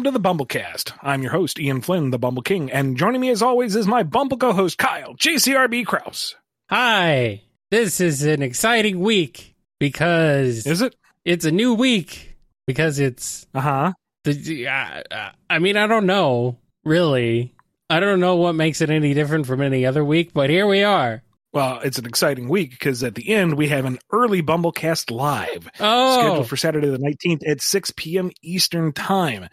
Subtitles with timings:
[0.00, 0.92] Welcome to the BumbleKast.
[1.02, 4.02] I'm your host, Ian Flynn, the Bumble King, and joining me as always is my
[4.02, 6.36] Bumble co-host, Kyle, JCRB Kraus.
[6.70, 7.42] Hi.
[7.70, 10.96] This is an exciting week because Is it?
[11.26, 12.34] it's a new week
[12.66, 13.92] because it's Uh-huh.
[14.24, 17.54] the uh, uh, I mean I don't know really.
[17.90, 20.82] I don't know what makes it any different from any other week, but here we
[20.82, 21.22] are.
[21.52, 25.68] Well, it's an exciting week because at the end we have an early BumbleKast live
[25.78, 26.20] Oh.
[26.22, 28.30] scheduled for Saturday the 19th at 6 p.m.
[28.40, 29.46] Eastern Time.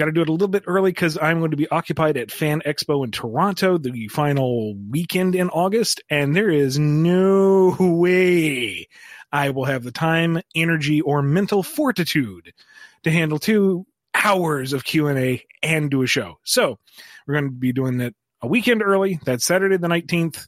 [0.00, 2.30] Got to do it a little bit early because I'm going to be occupied at
[2.30, 8.88] Fan Expo in Toronto the final weekend in August, and there is no way
[9.30, 12.54] I will have the time, energy, or mental fortitude
[13.02, 16.38] to handle two hours of Q&A and do a show.
[16.44, 16.78] So
[17.26, 19.20] we're going to be doing it a weekend early.
[19.26, 20.46] That's Saturday the 19th.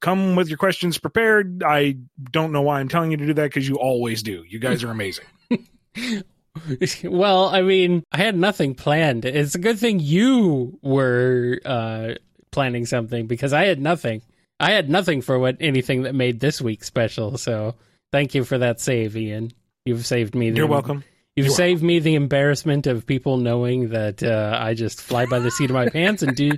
[0.00, 1.64] Come with your questions prepared.
[1.66, 1.96] I
[2.30, 4.44] don't know why I'm telling you to do that because you always do.
[4.46, 5.24] You guys are amazing.
[7.04, 9.24] well, I mean, I had nothing planned.
[9.24, 12.14] It's a good thing you were uh,
[12.50, 14.22] planning something because I had nothing.
[14.58, 17.36] I had nothing for what anything that made this week special.
[17.38, 17.74] So
[18.12, 19.52] thank you for that save, Ian.
[19.84, 20.50] You've saved me.
[20.50, 21.04] The, You're welcome.
[21.36, 25.38] You've You're saved me the embarrassment of people knowing that uh, I just fly by
[25.38, 26.52] the seat of my pants and do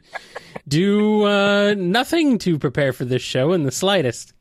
[0.68, 4.34] do uh, nothing to prepare for this show in the slightest.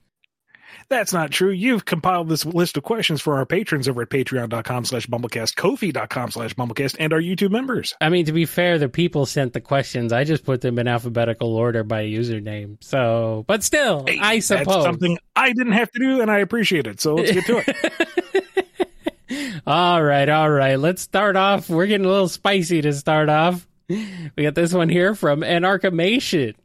[0.90, 1.50] That's not true.
[1.52, 6.32] You've compiled this list of questions for our patrons over at patreon.com slash bumblekast, kofi.com
[6.32, 7.94] slash bumblekast, and our YouTube members.
[8.00, 10.14] I mean, to be fair, the people sent the questions.
[10.14, 12.78] I just put them in alphabetical order by username.
[12.82, 14.84] So, but still, Hey, I That's suppose.
[14.84, 17.02] something I didn't have to do, and I appreciate it.
[17.02, 19.62] So let's get to it.
[19.68, 20.80] all right, all right.
[20.80, 21.70] Let's start off.
[21.70, 23.68] We're getting a little spicy to start off.
[23.90, 26.56] We got this one here from Anarchimation.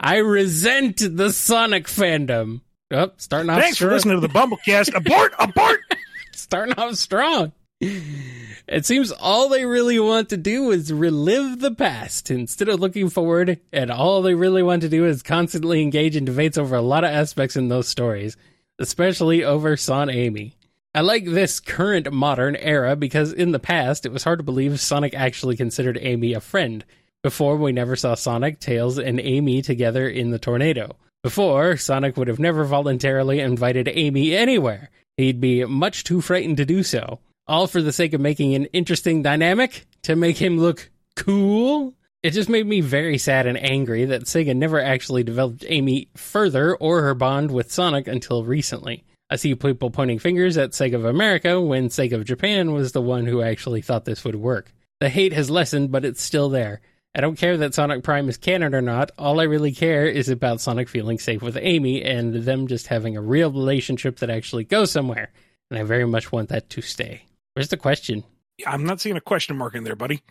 [0.00, 2.60] I resent the Sonic fandom.
[2.90, 4.94] Starting off Thanks for listening to the BumbleKast.
[4.94, 5.34] Abort!
[5.38, 5.80] Abort!
[6.32, 7.52] starting off strong.
[7.80, 13.10] It seems all they really want to do is relive the past instead of looking
[13.10, 16.82] forward, and all they really want to do is constantly engage in debates over a
[16.82, 18.36] lot of aspects in those stories,
[18.78, 20.54] especially over SonAmy.
[20.94, 24.80] I like this current modern era because in the past it was hard to believe
[24.80, 26.84] Sonic actually considered Amy a friend.
[27.22, 30.96] Before, we never saw Sonic, Tails, and Amy together in the tornado.
[31.28, 34.88] Before, Sonic would have never voluntarily invited Amy anywhere.
[35.18, 37.18] He'd be much too frightened to do so.
[37.46, 41.92] All for the sake of making an interesting dynamic to make him look cool.
[42.22, 46.74] It just made me very sad and angry that Sega never actually developed Amy further
[46.74, 49.04] or her bond with Sonic until recently.
[49.28, 53.02] I see people pointing fingers at Sega of America when Sega of Japan was the
[53.02, 54.72] one who actually thought this would work.
[55.00, 56.80] The hate has lessened, but it's still there.
[57.14, 59.10] I don't care that Sonic Prime is canon or not.
[59.18, 63.16] All I really care is about Sonic feeling safe with Amy and them just having
[63.16, 65.30] a real relationship that actually goes somewhere.
[65.70, 67.24] And I very much want that to stay.
[67.54, 68.24] Where's the question?
[68.66, 70.22] I'm not seeing a question mark in there, buddy.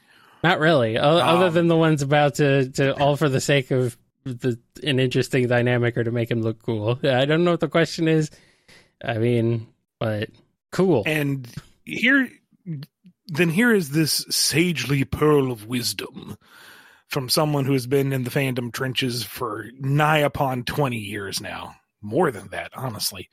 [0.44, 3.72] Not really, o- other Um, than the ones about to, to all for the sake
[3.72, 7.00] of the an interesting dynamic or to make him look cool.
[7.04, 8.30] I don't know what the question is.
[9.04, 9.68] I mean,
[10.00, 10.30] but
[10.72, 11.04] cool.
[11.06, 11.48] And
[11.86, 12.30] here,
[13.28, 16.38] then here is this sagely pearl of wisdom
[17.08, 21.76] from someone who has been in the fandom trenches for nigh upon 20 years now.
[22.02, 23.30] More than that, honestly.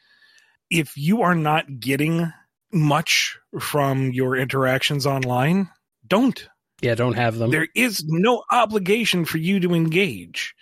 [0.70, 2.32] If you are not getting
[2.72, 5.70] much from your interactions online,
[6.06, 6.48] don't.
[6.80, 7.50] yeah, don't have them.
[7.50, 10.54] There is no obligation for you to engage.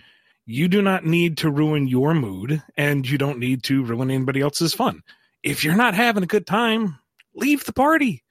[0.45, 4.41] You do not need to ruin your mood, and you don't need to ruin anybody
[4.41, 5.03] else's fun.
[5.43, 6.99] If you're not having a good time,
[7.35, 8.23] leave the party.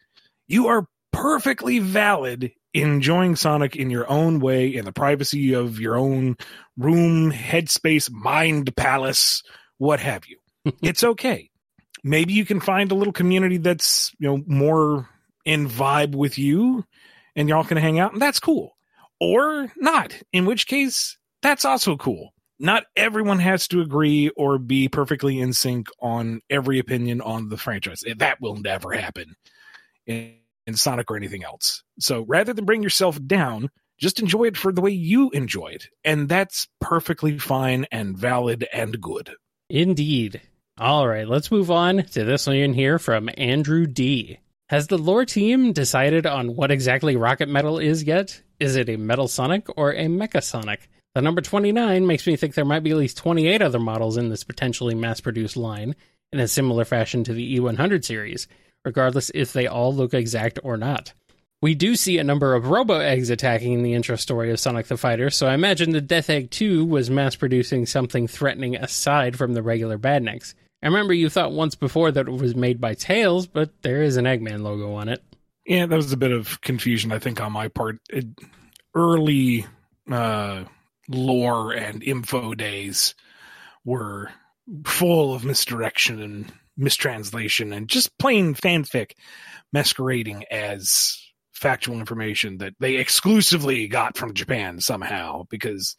[0.52, 5.96] You are perfectly valid enjoying Sonic in your own way, in the privacy of your
[5.98, 6.36] own
[6.78, 9.44] room, headspace, mind palace,
[9.78, 10.40] what have you.
[10.84, 11.50] it's okay.
[12.04, 15.08] Maybe you can find a little community that's, you know, more
[15.46, 16.84] in vibe with you
[17.34, 18.76] and y'all can hang out and that's cool.
[19.22, 22.34] Or not, in which case that's also cool.
[22.60, 27.56] Not everyone has to agree or be perfectly in sync on every opinion on the
[27.56, 28.04] franchise.
[28.18, 29.38] That will never happen
[30.76, 31.84] Sonic or anything else.
[32.00, 33.70] So rather than bring yourself down,
[34.00, 35.88] just enjoy it for the way you enjoy it.
[36.04, 39.32] And that's perfectly fine and valid and good.
[39.70, 40.42] Indeed.
[40.80, 44.40] All right, let's move on to this one in here from Andrew D.
[44.70, 48.42] Has the lore team decided on what exactly Rocket Metal is yet?
[48.60, 50.90] Is it a Metal Sonic or a Mecha Sonic?
[51.14, 54.30] The number 29 makes me think there might be at least 28 other models in
[54.30, 55.96] this potentially mass produced line
[56.32, 58.48] in a similar fashion to the E100 series,
[58.86, 61.14] regardless if they all look exact or not.
[61.62, 64.88] We do see a number of robo eggs attacking in the intro story of Sonic
[64.88, 69.38] the Fighter, so I imagine the Death Egg 2 was mass producing something threatening aside
[69.38, 70.56] from the regular Badniks.
[70.82, 74.18] I remember you thought once before that it was made by Tails, but there is
[74.18, 75.24] an Eggman logo on it.
[75.68, 78.00] Yeah, that was a bit of confusion, I think, on my part.
[78.10, 78.26] It,
[78.96, 79.68] early
[80.10, 80.64] uh,
[81.08, 83.14] lore and info days
[83.86, 84.32] were
[84.86, 86.52] full of misdirection and
[86.82, 89.12] mistranslation and just plain fanfic
[89.72, 91.18] masquerading as
[91.54, 95.96] factual information that they exclusively got from Japan somehow because,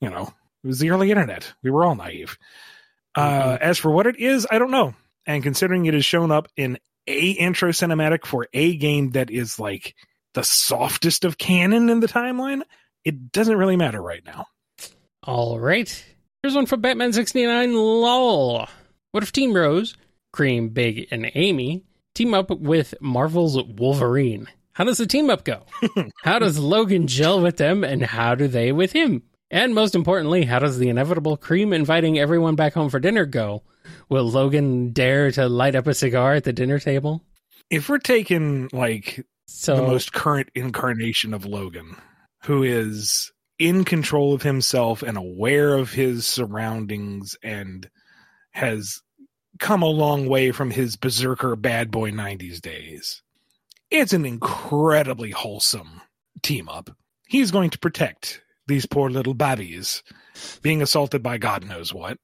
[0.00, 0.32] you know,
[0.64, 1.52] it was the early internet.
[1.62, 2.38] We were all naive.
[3.14, 4.94] Uh, as for what it is, I don't know.
[5.26, 9.58] And considering it has shown up in a intro cinematic for a game that is
[9.58, 9.94] like
[10.34, 12.62] the softest of canon in the timeline,
[13.04, 14.46] it doesn't really matter right now.
[15.22, 16.04] All right.
[16.42, 18.68] Here's one from Batman 69 LOL.
[19.12, 19.96] What if Team Rose,
[20.32, 21.84] Cream, Big, and Amy
[22.14, 24.48] team up with Marvel's Wolverine?
[24.72, 25.62] How does the team up go?
[26.22, 29.22] how does Logan gel with them, and how do they with him?
[29.50, 33.62] And most importantly, how does the inevitable Cream inviting everyone back home for dinner go?
[34.10, 37.24] Will Logan dare to light up a cigar at the dinner table?
[37.70, 41.96] If we're taking like So the most current incarnation of Logan,
[42.44, 47.88] who is in control of himself and aware of his surroundings and
[48.52, 49.02] has
[49.58, 53.22] come a long way from his berserker bad boy 90s days.
[53.90, 56.02] It's an incredibly wholesome
[56.42, 56.90] team up.
[57.26, 60.02] He's going to protect these poor little babbies
[60.62, 62.18] being assaulted by God knows what.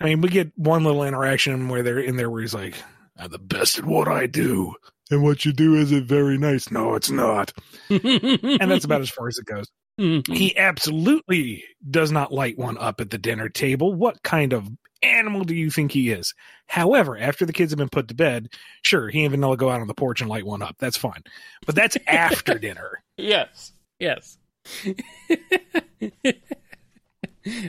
[0.00, 2.74] I mean, we get one little interaction where they're in there where he's like,
[3.16, 4.74] I'm the best at what I do.
[5.10, 6.70] And what you do isn't very nice.
[6.70, 7.52] No, it's not.
[7.90, 9.66] And that's about as far as it goes.
[9.98, 10.32] Mm-hmm.
[10.32, 13.92] He absolutely does not light one up at the dinner table.
[13.92, 14.68] What kind of
[15.02, 16.34] animal do you think he is?
[16.66, 18.48] However, after the kids have been put to bed,
[18.82, 20.76] sure, he and Vanilla go out on the porch and light one up.
[20.78, 21.22] That's fine.
[21.66, 23.02] But that's after dinner.
[23.16, 23.72] Yes.
[23.98, 24.38] Yes.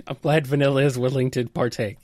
[0.08, 1.98] I'm glad Vanilla is willing to partake.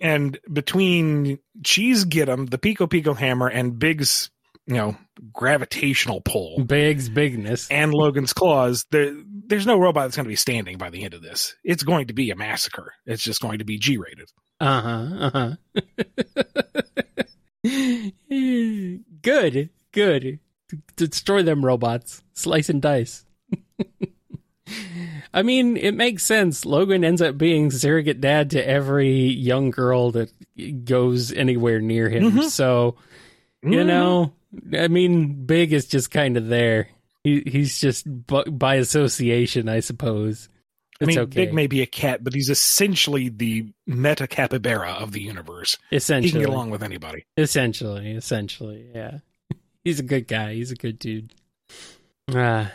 [0.00, 4.30] And between Cheese Get 'em, the Piko Piko hammer, and Big's,
[4.66, 4.96] you know,
[5.32, 7.68] gravitational pull, Big's bigness.
[7.68, 9.12] and Logan's claws, there,
[9.48, 11.54] there's no robot that's going to be standing by the end of this.
[11.64, 12.94] It's going to be a massacre.
[13.06, 14.30] It's just going to be G rated.
[14.60, 15.30] Uh huh.
[15.34, 15.54] Uh
[17.64, 18.10] huh.
[19.22, 19.70] good.
[19.92, 20.38] Good.
[20.96, 22.22] Destroy them robots.
[22.34, 23.24] Slice and dice.
[25.32, 26.66] I mean, it makes sense.
[26.66, 30.30] Logan ends up being surrogate dad to every young girl that
[30.84, 32.32] goes anywhere near him.
[32.32, 32.44] Mhm.
[32.50, 32.96] So,
[33.62, 33.86] you Mhm.
[33.86, 34.32] know,
[34.78, 36.88] I mean, Big is just kind of there.
[37.28, 40.48] He, he's just by association, I suppose.
[41.00, 41.44] I mean, okay.
[41.44, 45.76] Big may be a cat, but he's essentially the meta capybara of the universe.
[45.92, 47.26] Essentially, He can get along with anybody.
[47.36, 49.18] Essentially, essentially, yeah.
[49.84, 50.54] He's a good guy.
[50.54, 51.34] He's a good dude.
[52.34, 52.72] Ah,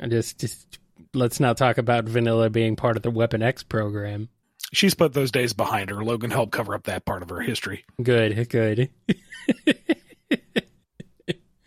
[0.00, 0.78] I just, just
[1.12, 4.28] let's not talk about Vanilla being part of the Weapon X program.
[4.72, 6.02] She's put those days behind her.
[6.02, 7.84] Logan helped cover up that part of her history.
[8.02, 8.88] Good, good.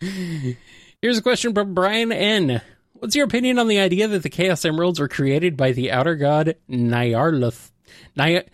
[1.02, 2.60] Here's a question from Brian N.
[2.92, 6.14] What's your opinion on the idea that the Chaos Emeralds were created by the outer
[6.14, 7.70] god Nyarlath,
[8.16, 8.44] Ny,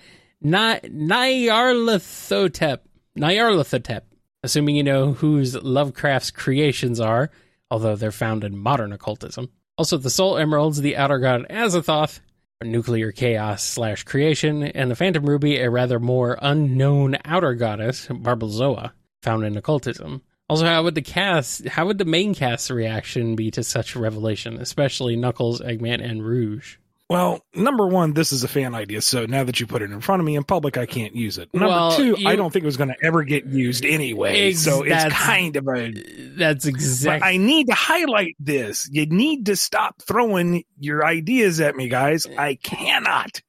[0.41, 2.79] Ny, Nyarlathotep?
[3.19, 4.03] Nyarlathotep.
[4.45, 7.33] Assuming you know whose Lovecraft's creations are,
[7.69, 9.51] although they're found in modern occultism.
[9.77, 12.21] Also, the Soul Emeralds, the outer god Azathoth,
[12.63, 18.93] nuclear chaos slash creation, and the Phantom Ruby, a rather more unknown outer goddess, Barbalzoa,
[19.21, 20.23] found in occultism.
[20.49, 23.99] Also, how would the cast, how would the main cast's reaction be to such a
[23.99, 26.77] revelation, especially Knuckles, Eggman, and Rouge?
[27.09, 30.01] Well, number one, this is a fan idea, so now that you put it in
[30.01, 31.49] front of me in public, I can't use it.
[31.55, 34.49] Number Well, two, you- I don't think it was going to ever get used anyway,
[34.51, 35.93] Ex- so it's kind of a.
[36.37, 37.29] That's exactly.
[37.29, 38.89] I need to highlight this.
[38.91, 42.27] You need to stop throwing your ideas at me, guys.
[42.39, 43.41] I cannot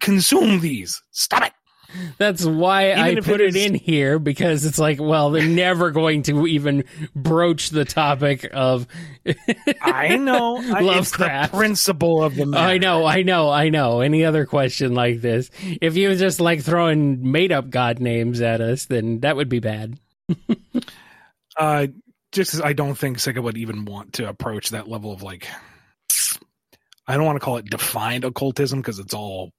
[0.00, 1.02] consume these.
[1.10, 1.52] Stop it.
[2.18, 5.30] That's why I Even if put it it, is- in here because it's like, well,
[5.30, 8.86] they're never going to even broach the topic of.
[9.82, 10.56] I know.
[10.74, 12.64] I, it's the principle of the matter.
[12.64, 14.00] I know, I know, I know.
[14.00, 15.50] Any other question like this?
[15.80, 19.48] If you were just like throwing made up god names at us, then that would
[19.48, 19.98] be bad.
[21.58, 21.88] Uh,
[22.32, 25.46] just as I don't think Sega would even want to approach that level of like,
[27.06, 29.50] I don't want to call it defined occultism because it's all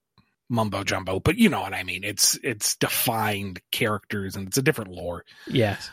[0.51, 2.03] mumbo jumbo, but you know what I mean.
[2.03, 5.23] It's it's defined characters and it's a different lore.
[5.47, 5.89] Yes.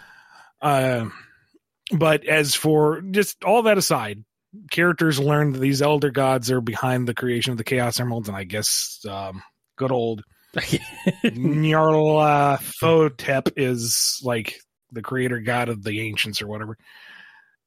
[0.61, 1.07] Uh,
[1.93, 4.25] but as for just all that aside,
[4.71, 8.37] characters learn that these elder gods are behind the creation of the Chaos Emeralds, and
[8.37, 9.43] I guess um,
[9.77, 10.23] good old
[11.25, 14.61] Nyarlathotep is like
[14.91, 16.77] the creator god of the ancients or whatever.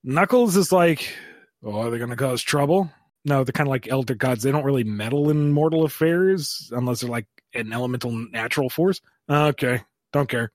[0.03, 1.15] Knuckles is like,
[1.63, 2.89] oh, are they going to cause trouble?
[3.23, 4.43] No, they're kind of like elder gods.
[4.43, 8.99] They don't really meddle in mortal affairs unless they're like an elemental natural force.
[9.29, 10.51] Okay, don't care.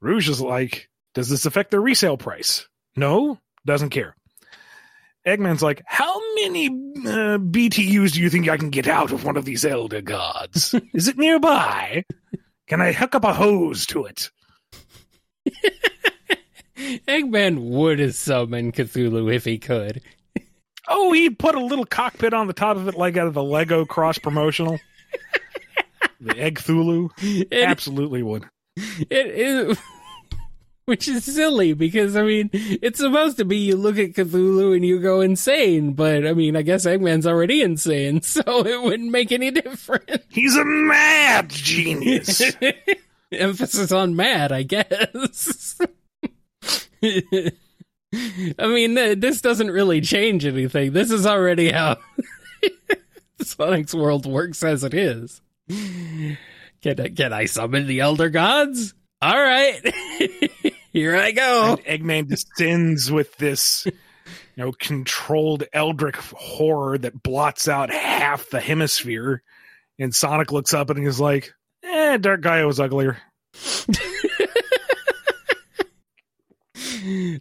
[0.00, 2.68] Rouge is like, Does this affect their resale price?
[2.94, 4.14] No, doesn't care.
[5.26, 9.36] Eggman's like, how many uh, BTUs do you think I can get out of one
[9.36, 10.74] of these elder gods?
[10.94, 12.04] Is it nearby?
[12.66, 14.30] Can I hook up a hose to it?
[16.78, 20.00] Eggman would summon Cthulhu if he could.
[20.88, 23.42] Oh, he'd put a little cockpit on the top of it, like out of the
[23.42, 24.78] Lego cross promotional.
[26.20, 27.10] the Egg Thulu,
[27.50, 28.44] It, absolutely would.
[28.76, 29.78] it is,
[30.86, 34.84] which is silly because I mean it's supposed to be you look at Cthulhu and
[34.84, 39.30] you go insane, but I mean I guess Eggman's already insane, so it wouldn't make
[39.32, 40.22] any difference.
[40.30, 42.40] He's a mad genius.
[43.32, 45.78] Emphasis on mad, I guess.
[48.58, 50.92] I mean, th- this doesn't really change anything.
[50.92, 51.98] This is already how
[53.42, 55.40] Sonic's world works as it is.
[55.68, 56.38] Can
[57.00, 58.94] I, can I summon the Elder Gods?
[59.20, 59.80] All right.
[60.92, 61.78] Here I go.
[61.86, 63.92] and Eggman descends with this, you
[64.56, 69.42] know, controlled Eldritch horror that blots out half the hemisphere.
[69.98, 73.18] And Sonic looks up and he's like, "Eh, Dark Gaia was uglier."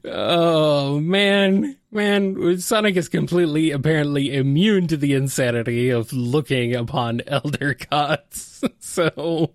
[0.05, 7.75] Oh man, man, Sonic is completely apparently immune to the insanity of looking upon elder
[7.89, 8.63] gods.
[8.79, 9.53] so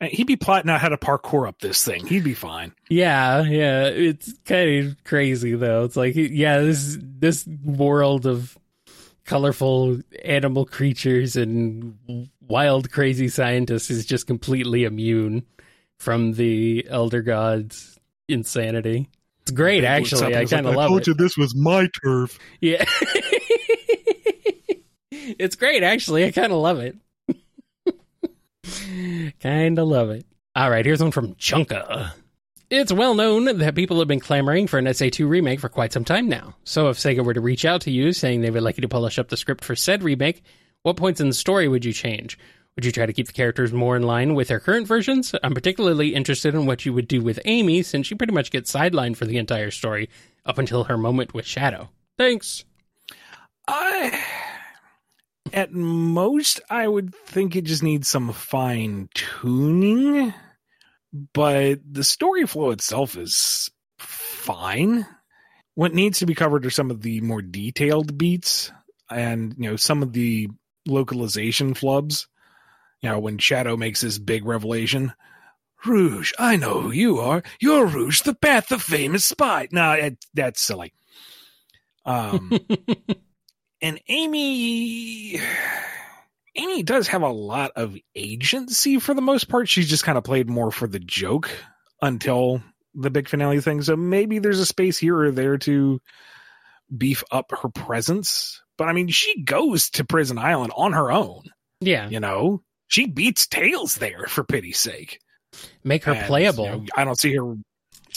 [0.00, 2.06] He'd be plotting out how to parkour up this thing.
[2.06, 2.72] He'd be fine.
[2.88, 5.84] yeah, yeah, it's kind of crazy though.
[5.84, 8.58] It's like yeah, this this world of
[9.24, 11.96] colorful animal creatures and
[12.40, 15.46] wild crazy scientists is just completely immune
[15.98, 19.08] from the elder gods insanity.
[19.42, 20.36] It's great Big looks up actually.
[20.36, 21.06] I like, kind of love told it.
[21.08, 22.38] you this was my turf.
[22.60, 22.84] Yeah.
[25.10, 26.24] it's great, actually.
[26.24, 26.96] I kind of love it.
[29.40, 30.24] kind of love it.
[30.54, 32.12] All right, here's one from Chunka.
[32.70, 36.04] It's well known that people have been clamoring for an SA2 remake for quite some
[36.04, 36.54] time now.
[36.64, 38.88] So if Sega were to reach out to you saying they would like you to
[38.88, 40.42] polish up the script for said remake,
[40.82, 42.38] what points in the story would you change?
[42.74, 45.34] Would you try to keep the characters more in line with their current versions?
[45.42, 48.72] I'm particularly interested in what you would do with Amy, since she pretty much gets
[48.72, 50.08] sidelined for the entire story
[50.46, 51.90] up until her moment with Shadow.
[52.16, 52.64] Thanks.
[53.68, 54.18] I,
[55.52, 60.32] at most, I would think it just needs some fine tuning,
[61.34, 65.06] but the story flow itself is fine.
[65.74, 68.72] What needs to be covered are some of the more detailed beats
[69.10, 70.48] and, you know, some of the
[70.86, 72.26] localization flubs.
[73.02, 75.12] You know, when Shadow makes this big revelation,
[75.84, 77.42] Rouge, I know who you are.
[77.60, 79.68] You're Rouge, the path the famous spy.
[79.72, 80.92] No, it, that's silly.
[82.04, 82.52] Um,
[83.82, 85.40] and Amy
[86.54, 89.68] Amy does have a lot of agency for the most part.
[89.68, 91.50] She's just kind of played more for the joke
[92.00, 92.62] until
[92.94, 93.82] the big finale thing.
[93.82, 96.00] So maybe there's a space here or there to
[96.94, 98.62] beef up her presence.
[98.76, 101.44] But I mean, she goes to Prison Island on her own,
[101.80, 102.62] yeah, you know?
[102.92, 105.18] She beats Tails there for pity's sake.
[105.82, 106.66] make her And, playable.
[106.66, 107.54] you know, I don't see her.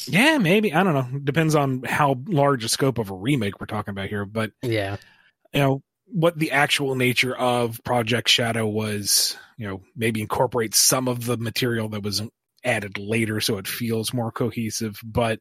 [0.08, 0.74] Yeah, maybe.
[0.74, 1.20] I don't know.
[1.20, 4.26] Depends on how large a scope of a remake we're talking about here.
[4.26, 4.98] But yeah,
[5.54, 11.08] you know what the actual nature of project shadow was you know maybe incorporate some
[11.08, 12.22] of the material that was
[12.64, 15.40] added later so it feels more cohesive but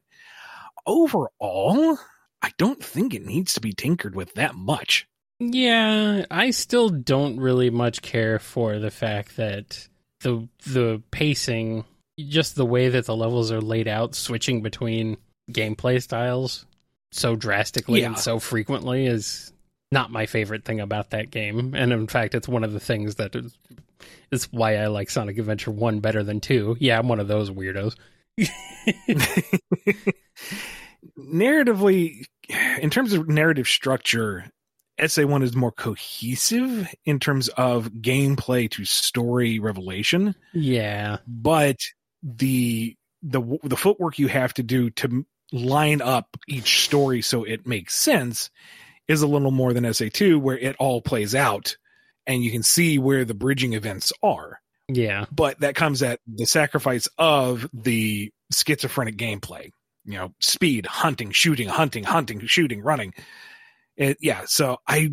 [0.87, 1.97] overall
[2.41, 5.07] i don't think it needs to be tinkered with that much
[5.39, 6.25] yeah.
[6.29, 9.87] I still don't really much care for the fact that
[10.21, 11.85] the the pacing,
[12.19, 15.17] just the way that the levels are laid out, switching between
[15.51, 16.65] gameplay styles
[17.11, 19.53] so drastically and so frequently is
[19.91, 21.73] not my favorite thing about that game.
[21.73, 23.57] And in fact, it's one of the things that is,
[24.31, 26.77] is why I like Sonic Adventure 1 better than 2.
[26.79, 27.95] Yeah, I'm one of those weirdos.
[31.17, 32.25] narratively
[32.81, 34.45] in terms of narrative structure
[34.99, 41.17] sa1 is more cohesive in terms of gameplay to story revelation Yeah.
[41.27, 41.77] but
[42.23, 47.67] the the the footwork you have to do to line up each story so it
[47.67, 48.49] makes sense
[49.07, 51.77] is a little more than SA2 where it all plays out
[52.27, 55.25] and you can see where the bridging events are Yeah.
[55.31, 59.69] but that comes at the sacrifice of the schizophrenic gameplay
[60.05, 63.13] you know speed hunting shooting hunting hunting shooting running
[63.97, 65.11] it, yeah so i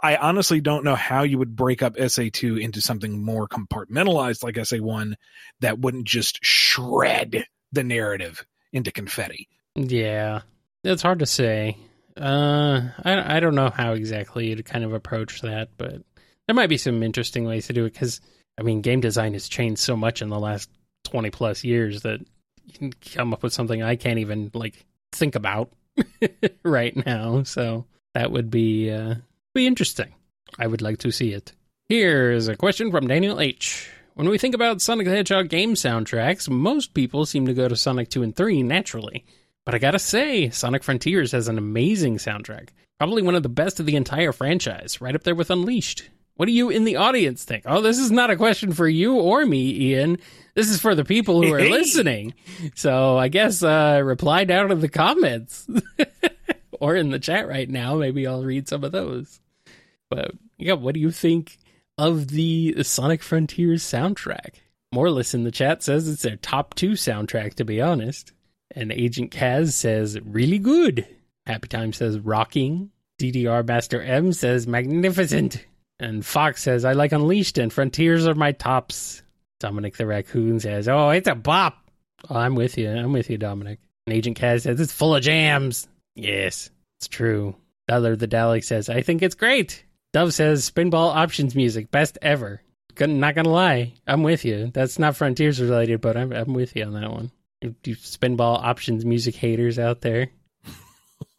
[0.00, 4.56] i honestly don't know how you would break up sa2 into something more compartmentalized like
[4.56, 5.14] sa1
[5.60, 10.40] that wouldn't just shred the narrative into confetti Yeah,
[10.82, 11.76] it's hard to say.
[12.16, 16.02] Uh, I I don't know how exactly to kind of approach that, but
[16.46, 18.20] there might be some interesting ways to do it because
[18.58, 20.68] I mean, game design has changed so much in the last
[21.04, 22.20] twenty plus years that
[22.64, 25.70] you can come up with something I can't even like think about
[26.62, 27.42] right now.
[27.42, 29.16] So that would be uh,
[29.54, 30.14] be interesting.
[30.58, 31.52] I would like to see it.
[31.88, 33.90] Here's a question from Daniel H.
[34.14, 37.76] When we think about Sonic the Hedgehog game soundtracks, most people seem to go to
[37.76, 39.24] Sonic 2 and 3 naturally.
[39.64, 42.70] But I gotta say, Sonic Frontiers has an amazing soundtrack.
[42.98, 46.10] Probably one of the best of the entire franchise, right up there with Unleashed.
[46.34, 47.64] What do you in the audience think?
[47.66, 50.18] Oh, this is not a question for you or me, Ian.
[50.58, 51.70] This is for the people who are Hey.
[51.70, 52.34] listening.
[52.74, 55.68] So I guess uh, reply down in the comments
[56.80, 57.94] or in the chat right now.
[57.94, 59.38] Maybe I'll read some of those.
[60.10, 61.58] But yeah, what do you think
[61.96, 64.54] of the, the Sonic Frontiers soundtrack?
[64.92, 68.32] Morlis in the chat says it's their top two soundtrack, to be honest.
[68.72, 71.06] And Agent Kaz says, really good.
[71.46, 72.90] Happy Time says, rocking.
[73.20, 75.64] DDR Master M says, magnificent.
[76.00, 79.22] And Fox says, I like Unleashed and Frontiers are my tops.
[79.60, 81.90] Dominic the Raccoon says, oh, it's a bop.
[82.28, 82.90] Oh, I'm with you.
[82.90, 83.80] I'm with you, Dominic.
[84.06, 85.88] And Agent Kaz says, it's full of jams.
[86.14, 87.54] Yes, it's true.
[87.86, 89.84] Dollar the Dalek says, I think it's great.
[90.12, 92.62] Dove says, Spinball Options music, best ever.
[92.98, 94.70] Not gonna lie, I'm with you.
[94.74, 97.30] That's not Frontiers related, but I'm, I'm with you on that one.
[97.62, 100.30] You, you Spinball Options music haters out there.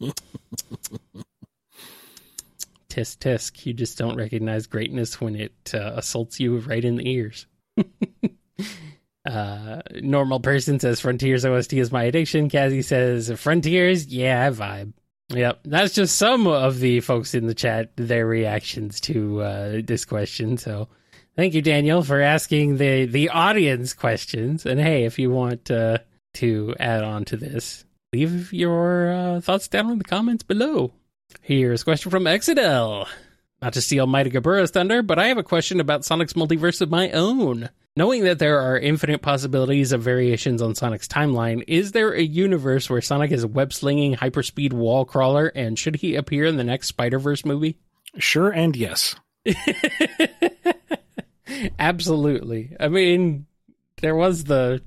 [2.88, 3.66] tisk tisk.
[3.66, 7.46] You just don't recognize greatness when it uh, assaults you right in the ears.
[9.26, 12.48] uh, normal person says Frontiers OST is my addiction.
[12.48, 14.92] Kazzy says Frontiers, yeah, I vibe.
[15.30, 20.04] Yep, that's just some of the folks in the chat their reactions to uh, this
[20.04, 20.58] question.
[20.58, 20.88] So,
[21.36, 24.66] thank you, Daniel, for asking the the audience questions.
[24.66, 25.98] And hey, if you want uh,
[26.34, 30.92] to add on to this, leave your uh, thoughts down in the comments below.
[31.42, 33.06] Here's a question from Exidel.
[33.62, 36.90] Not to steal Mighty Gabura's thunder, but I have a question about Sonic's multiverse of
[36.90, 37.68] my own.
[37.96, 42.88] Knowing that there are infinite possibilities of variations on Sonic's timeline, is there a universe
[42.88, 46.64] where Sonic is a web slinging hyperspeed wall crawler, and should he appear in the
[46.64, 47.76] next Spider Verse movie?
[48.18, 49.16] Sure and yes.
[51.78, 52.76] Absolutely.
[52.78, 53.46] I mean,
[54.00, 54.82] there was the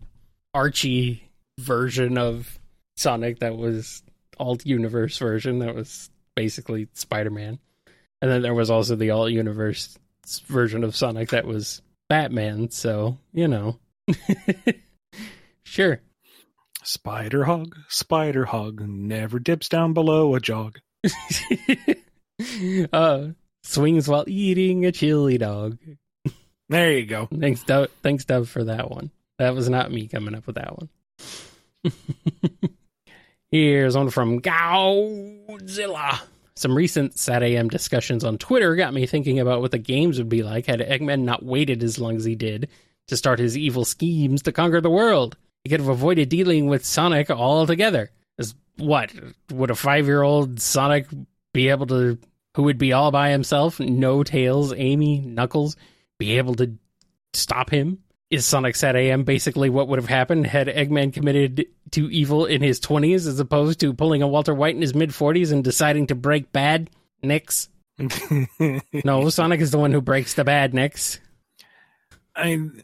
[0.53, 2.59] Archie version of
[2.95, 4.03] Sonic that was
[4.39, 7.59] alt universe version that was basically Spider Man.
[8.21, 9.97] And then there was also the alt universe
[10.47, 11.81] version of Sonic that was
[12.13, 12.69] Batman.
[12.69, 13.79] So, you know.
[15.63, 15.99] sure.
[16.83, 20.77] Spider hog, spider hog, never dips down below a jog.
[22.93, 23.29] uh,
[23.63, 25.79] swings while eating a chili dog.
[26.69, 27.27] There you go.
[27.35, 29.09] Thanks, Dove, thanks, Dove, for that one.
[29.39, 30.89] That was not me coming up with that one.
[33.49, 36.19] Here's one from Godzilla.
[36.55, 40.29] Some recent Sat AM discussions on Twitter got me thinking about what the games would
[40.29, 42.69] be like had Eggman not waited as long as he did
[43.07, 45.35] to start his evil schemes to conquer the world.
[45.63, 48.11] He could have avoided dealing with Sonic altogether.
[48.37, 49.11] As what
[49.51, 51.07] would a five-year-old Sonic
[51.53, 52.19] be able to?
[52.55, 53.79] Who would be all by himself?
[53.79, 55.75] No Tails, Amy, Knuckles,
[56.19, 56.77] be able to
[57.33, 58.02] stop him?
[58.33, 62.63] Is Sonic Sat AM basically what would have happened had Eggman committed to evil in
[62.63, 66.07] his 20s as opposed to pulling a Walter White in his mid 40s and deciding
[66.07, 66.89] to break bad?
[67.21, 67.69] Nix.
[69.05, 71.19] No, Sonic is the one who breaks the bad, Nix.
[72.35, 72.83] I mean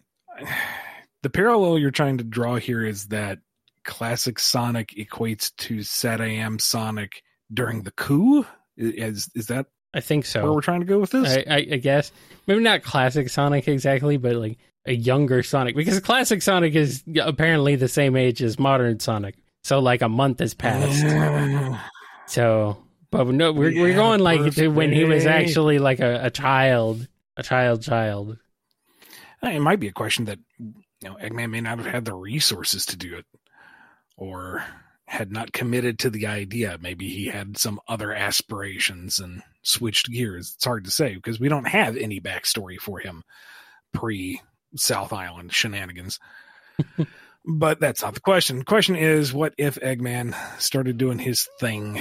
[1.23, 3.39] the parallel you're trying to draw here is that
[3.83, 8.45] classic Sonic equates to Sat AM Sonic during the coup.
[8.77, 10.43] Is is that I think so.
[10.43, 11.27] where we're trying to go with this?
[11.27, 12.11] I, I, I guess.
[12.45, 15.75] Maybe not classic Sonic exactly, but like a younger Sonic.
[15.75, 19.35] Because classic Sonic is apparently the same age as modern Sonic.
[19.63, 21.85] So like a month has passed.
[22.27, 22.77] So,
[23.09, 27.07] but no, we're we're going like to when he was actually like a, a child,
[27.35, 28.37] a child, child.
[29.41, 32.85] it might be a question that you know Eggman may not have had the resources
[32.85, 33.25] to do it,
[34.15, 34.63] or
[35.05, 36.77] had not committed to the idea.
[36.79, 40.53] Maybe he had some other aspirations and switched gears.
[40.53, 43.23] It's hard to say because we don't have any backstory for him
[43.91, 44.39] pre
[44.75, 46.19] South Island shenanigans.
[47.45, 48.59] but that's not the question.
[48.59, 51.99] The question is, what if Eggman started doing his thing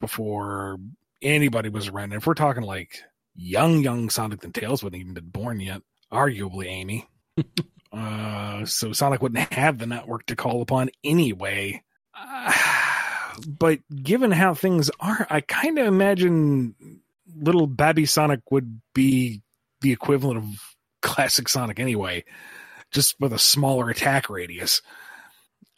[0.00, 0.78] before
[1.22, 2.12] anybody was around?
[2.12, 3.00] If we're talking like
[3.34, 7.08] young, young Sonic and Tails wouldn't even been born yet, arguably Amy.
[7.92, 11.82] uh, so Sonic wouldn't have the network to call upon anyway.
[12.16, 12.52] Uh,
[13.46, 16.74] but given how things are, I kind of imagine
[17.36, 19.42] little Babby Sonic would be
[19.80, 20.73] the equivalent of
[21.04, 22.24] classic Sonic anyway,
[22.90, 24.82] just with a smaller attack radius.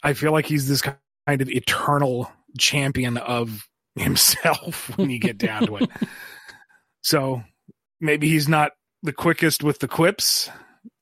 [0.02, 5.66] I feel like he's this kind of eternal champion of himself when you get down
[5.66, 5.90] to it.
[7.02, 7.44] So
[8.00, 8.72] maybe he's not
[9.04, 10.50] the quickest with the quips,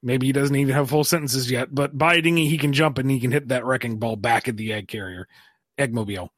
[0.03, 3.11] maybe he doesn't even have full sentences yet, but by dingy he can jump and
[3.11, 5.27] he can hit that wrecking ball back at the egg carrier,
[5.79, 6.29] eggmobile,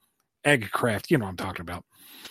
[0.44, 1.10] eggcraft.
[1.10, 1.84] You know what I'm talking about.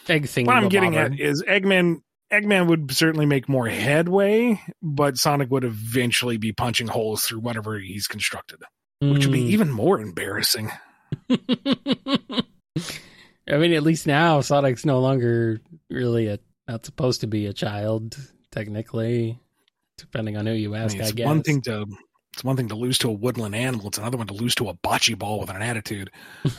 [0.08, 0.46] Egg thing.
[0.46, 1.98] What I'm getting at is Eggman.
[2.32, 7.80] Eggman would certainly make more headway, but Sonic would eventually be punching holes through whatever
[7.80, 8.60] he's constructed,
[9.00, 9.48] which would be Hmm.
[9.50, 10.72] even more embarrassing.
[11.30, 11.38] I
[13.58, 18.18] mean, at least now Sonic's no longer really a not supposed to be a child,
[18.52, 19.40] technically,
[20.00, 20.94] depending on who you I ask.
[20.94, 21.86] mean, I, it's guess one thing to
[22.34, 23.88] it's one thing to lose to a woodland animal.
[23.88, 26.10] It's another one to lose to a bocce ball with an attitude.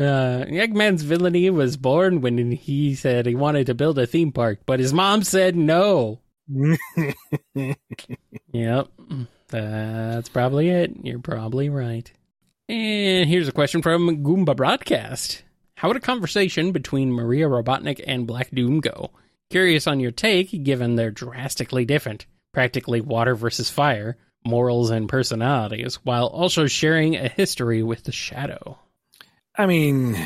[0.00, 4.60] Uh, Eggman's villainy was born when he said he wanted to build a theme park,
[4.64, 6.20] but his mom said no.
[8.52, 8.88] Yep,
[9.48, 10.92] that's probably it.
[11.02, 12.10] You're probably right.
[12.68, 15.42] And here's a question from Goomba Broadcast.
[15.76, 19.10] How would a conversation between Maria Robotnik and Black Doom go?
[19.50, 25.96] Curious on your take, given they're drastically different, practically water versus fire, morals and personalities,
[26.04, 28.78] while also sharing a history with the Shadow.
[29.60, 30.16] I mean,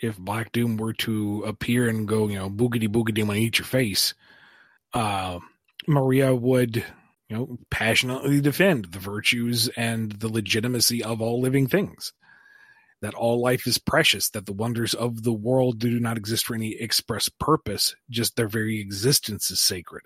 [0.00, 3.60] if Black Doom were to appear and go, you know, boogity boogity, I'm gonna eat
[3.60, 4.12] your face,
[4.92, 5.38] uh,
[5.86, 6.78] Maria would,
[7.28, 12.12] you know, passionately defend the virtues and the legitimacy of all living things.
[13.02, 16.56] That all life is precious, that the wonders of the world do not exist for
[16.56, 20.02] any express purpose, just their very existence is sacred.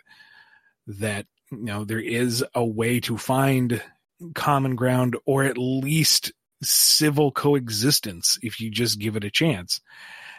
[0.87, 3.81] That, you know, there is a way to find
[4.35, 9.81] common ground or at least civil coexistence if you just give it a chance.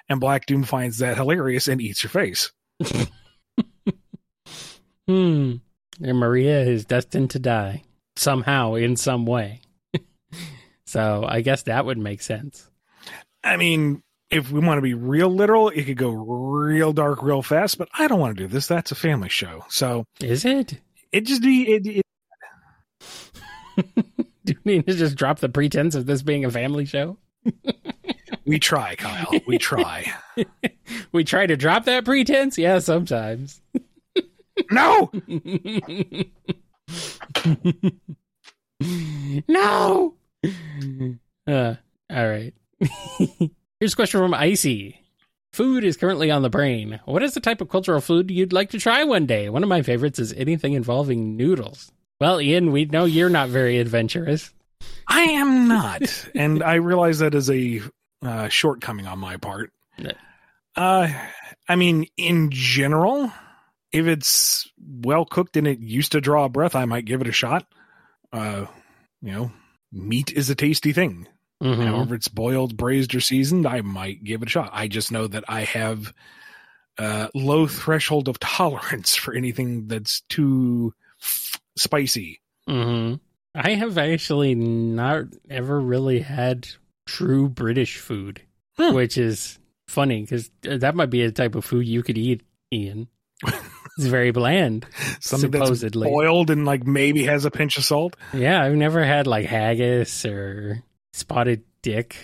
[0.10, 2.52] And Black Doom finds that hilarious and eats your face.
[5.08, 5.56] Hmm.
[6.02, 7.84] And Maria is destined to die
[8.18, 9.62] somehow, in some way.
[10.86, 12.70] so I guess that would make sense.
[13.44, 17.42] I mean, if we want to be real literal, it could go real dark real
[17.42, 18.68] fast, but I don't want to do this.
[18.68, 19.64] That's a family show.
[19.70, 20.80] So Is it?
[21.12, 22.06] it just be it, it
[24.54, 27.18] Do you need to just drop the pretense of this being a family show?
[28.46, 29.34] we try, Kyle.
[29.46, 30.14] We try.
[31.12, 32.58] We try to drop that pretense?
[32.58, 33.62] Yeah, sometimes.
[34.72, 35.12] no!
[39.48, 40.14] no!
[41.48, 41.76] Uh,
[42.10, 42.54] all right.
[43.80, 45.00] Here's a question from Icy.
[45.54, 47.00] Food is currently on the brain.
[47.06, 49.50] What is the type of cultural food you'd like to try one day?
[49.50, 51.92] One of my favorites is anything involving noodles.
[52.20, 54.52] Well, Ian, we know you're not very adventurous.
[55.08, 56.02] I am not.
[56.36, 57.82] and I realize that is a
[58.22, 59.72] uh, shortcoming on my part.
[60.76, 61.08] Uh,
[61.68, 63.32] I mean, in general,
[63.92, 67.28] if it's well cooked and it used to draw a breath, I might give it
[67.28, 67.66] a shot.
[68.32, 68.66] Uh,
[69.22, 69.52] you know,
[69.92, 71.28] meat is a tasty thing.
[71.64, 71.86] Mhm.
[71.88, 74.70] However, it's boiled, braised, or seasoned, I might give it a shot.
[74.74, 76.14] I just know that I have
[77.00, 80.94] a low threshold of tolerance for anything that's too
[81.78, 82.42] spicy.
[82.68, 83.16] hmm
[83.56, 86.68] I have actually not ever really had
[87.08, 88.42] true British food,
[88.78, 88.94] Hmm.
[88.94, 93.08] which is funny because that might be a type of food you could eat, Ian.
[93.46, 94.86] it's very bland.
[95.20, 96.08] Something Supposedly.
[96.10, 98.16] boiled and like maybe has a pinch of salt.
[98.34, 102.16] Yeah, I've never had like haggis or spotted dick.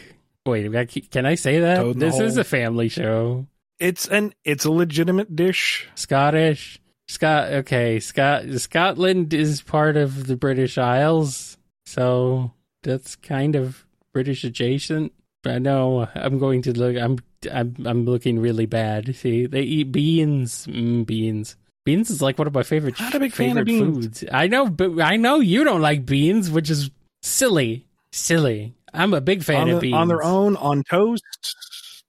[0.45, 0.69] Wait,
[1.09, 1.77] can I say that?
[1.77, 3.47] Toad This is a family show.
[3.79, 5.87] It's an it's a legitimate dish.
[5.95, 6.79] Scottish.
[7.07, 7.51] Scott.
[7.51, 8.45] Okay, Scott.
[8.57, 12.51] Scotland is part of the British Isles, so
[12.83, 15.13] that's kind of British adjacent.
[15.45, 16.07] I know.
[16.15, 16.95] I'm going to look.
[16.95, 17.19] I'm.
[17.51, 17.75] I'm.
[17.85, 19.15] I'm looking really bad.
[19.15, 20.65] See, they eat beans.
[20.67, 21.57] Mm, beans.
[21.85, 23.97] Beans is like one of my favorite Not a big fan of beans.
[23.97, 24.23] foods.
[24.31, 26.89] I know, but I know you don't like beans, which is
[27.21, 27.85] silly.
[28.13, 28.73] Silly.
[28.93, 29.95] I'm a big fan on, of beans.
[29.95, 31.23] on their own, on toast.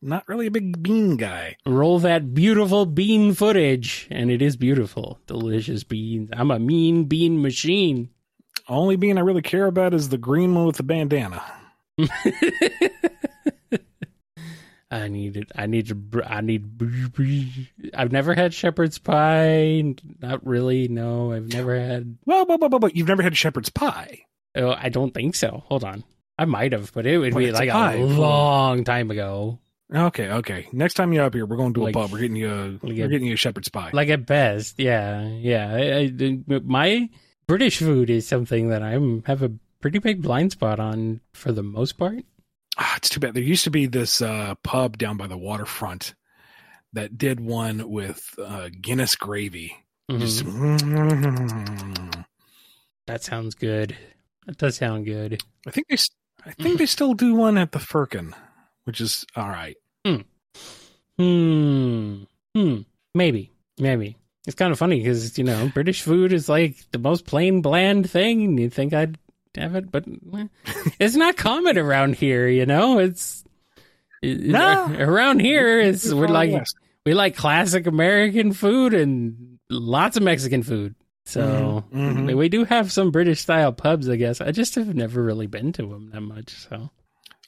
[0.05, 1.57] Not really a big bean guy.
[1.64, 5.19] roll that beautiful bean footage and it is beautiful.
[5.27, 6.29] Delicious beans.
[6.35, 8.11] I'm a mean bean machine.
[8.69, 11.43] Only bean I really care about is the green one with the bandana.
[14.90, 15.51] i need it.
[15.57, 16.67] I need to br- i need
[17.95, 19.95] i've never had shepherd's pie.
[20.21, 21.33] Not really no.
[21.33, 24.21] I've never had Well, but, but, but, but you've never had shepherd's pie.
[24.55, 25.62] oh i don't think so.
[25.69, 26.05] Hold on.
[26.38, 29.61] I might have but it would But be like a a long time ago
[29.95, 30.67] Okay, okay.
[30.73, 32.11] Next time you're up here, we're going to a Like- pub.
[32.11, 33.91] We're getting you a Like we're getting you a shepherd's pie.
[33.93, 36.33] like at best yeah yeah I, I,
[36.65, 37.09] my
[37.47, 41.63] british food is something that i'm have a pretty big blind spot on for the
[41.63, 42.25] most part
[42.77, 43.35] Ah, it's too bad.
[43.35, 46.15] There used to be this uh, pub down by the waterfront
[46.93, 49.77] that did one with uh, Guinness gravy.
[50.11, 50.19] Mhm.
[50.19, 50.45] Just
[53.07, 53.97] That sounds good.
[54.47, 55.41] That does sound good.
[55.67, 55.97] I think they
[56.45, 58.35] I think they still do one at the Firkin,
[58.85, 59.77] which is all right.
[60.05, 60.17] Hmm.
[62.55, 62.77] Hmm.
[63.14, 63.51] Maybe.
[63.79, 64.17] Maybe.
[64.47, 68.11] It's kind of funny because you know British food is like the most plain bland
[68.11, 68.59] thing.
[68.59, 69.17] You'd think I'd
[69.57, 70.05] have it, but
[71.01, 72.49] it's not common around here.
[72.49, 73.43] You know, it's
[74.23, 74.95] No.
[74.99, 75.81] around here.
[75.81, 76.77] It's we're like west.
[77.07, 80.95] we like classic American food and lots of Mexican food.
[81.27, 82.37] So Mhm, mhm.
[82.37, 84.43] we do have some British style pubs, I guess.
[84.43, 86.51] I just have never really been to them that much.
[86.69, 86.90] So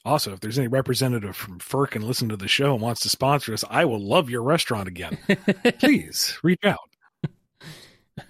[0.07, 3.53] Also, if there's any representative from Firkin listen to the show and wants to sponsor
[3.53, 5.17] us, I will love your restaurant again.
[5.79, 6.79] Please reach out.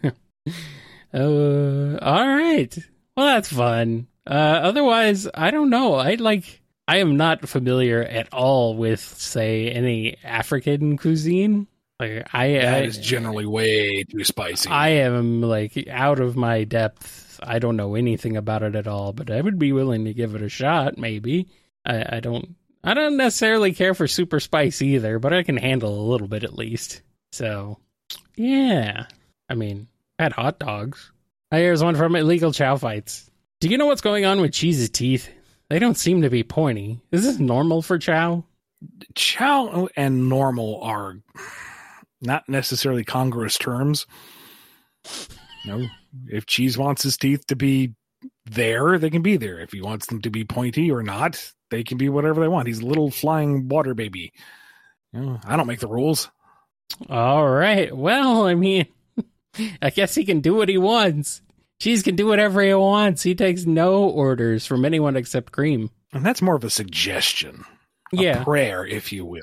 [1.14, 2.78] Uh, all right.
[3.16, 4.08] Well, that's fun.
[4.26, 5.96] Uh, otherwise, I don't know.
[5.96, 6.62] I like.
[6.88, 11.68] I am not familiar at all with, say, any African cuisine.
[12.00, 14.70] Like I, That I is generally way too spicy.
[14.70, 17.40] I am like out of my depth.
[17.42, 20.36] I don't know anything about it at all, but I would be willing to give
[20.36, 20.98] it a shot.
[20.98, 21.48] Maybe.
[21.88, 22.56] I, I don't.
[22.84, 26.44] I don't necessarily care for super spice either, but I can handle a little bit
[26.44, 27.02] at least.
[27.32, 27.80] So,
[28.36, 29.08] yeah.
[29.50, 29.88] I mean,
[30.20, 31.12] I had hot dogs.
[31.52, 33.30] I here's one from illegal Chao fights.
[33.60, 35.30] Do you know what's going on with cheese's teeth?
[35.70, 37.02] They don't seem to be pointy.
[37.12, 38.46] Is this normal for Chao?
[39.16, 41.18] Chao and normal are
[42.22, 44.06] not necessarily congruous terms.
[45.66, 45.88] No,
[46.28, 47.96] if cheese wants his teeth to be
[48.46, 49.60] there, they can be there.
[49.60, 52.68] If he wants them to be pointy or not, they can be whatever they want.
[52.68, 54.32] He's a little flying water baby.
[55.14, 56.30] You know, I don't make the rules.
[57.10, 57.96] All right.
[57.96, 58.88] Well, I mean,
[59.82, 61.42] I guess he can do what he wants.
[61.80, 63.24] Cheese can do whatever he wants.
[63.24, 65.90] He takes no orders from anyone except cream.
[66.14, 67.64] And that's more of a suggestion.
[68.14, 68.44] A Yeah.
[68.44, 69.42] prayer, if you will.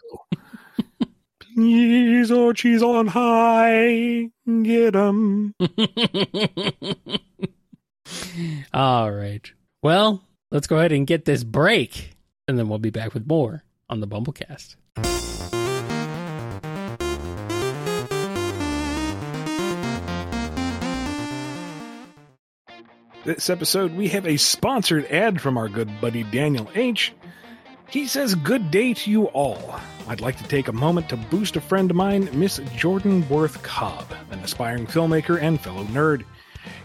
[1.55, 4.31] Please, oh cheese on high,
[4.63, 5.55] get him.
[8.73, 9.51] All right.
[9.83, 12.13] Well, let's go ahead and get this break,
[12.46, 14.76] and then we'll be back with more on the BumbleKast.
[23.24, 27.14] This episode, we have a sponsored ad from our good buddy Daniel H.
[27.88, 29.80] He says, Good day to you all.
[30.07, 33.62] I'd like to take a moment to boost a friend of mine, Miss Jordan Worth
[33.62, 36.24] Cobb, an aspiring filmmaker and fellow nerd.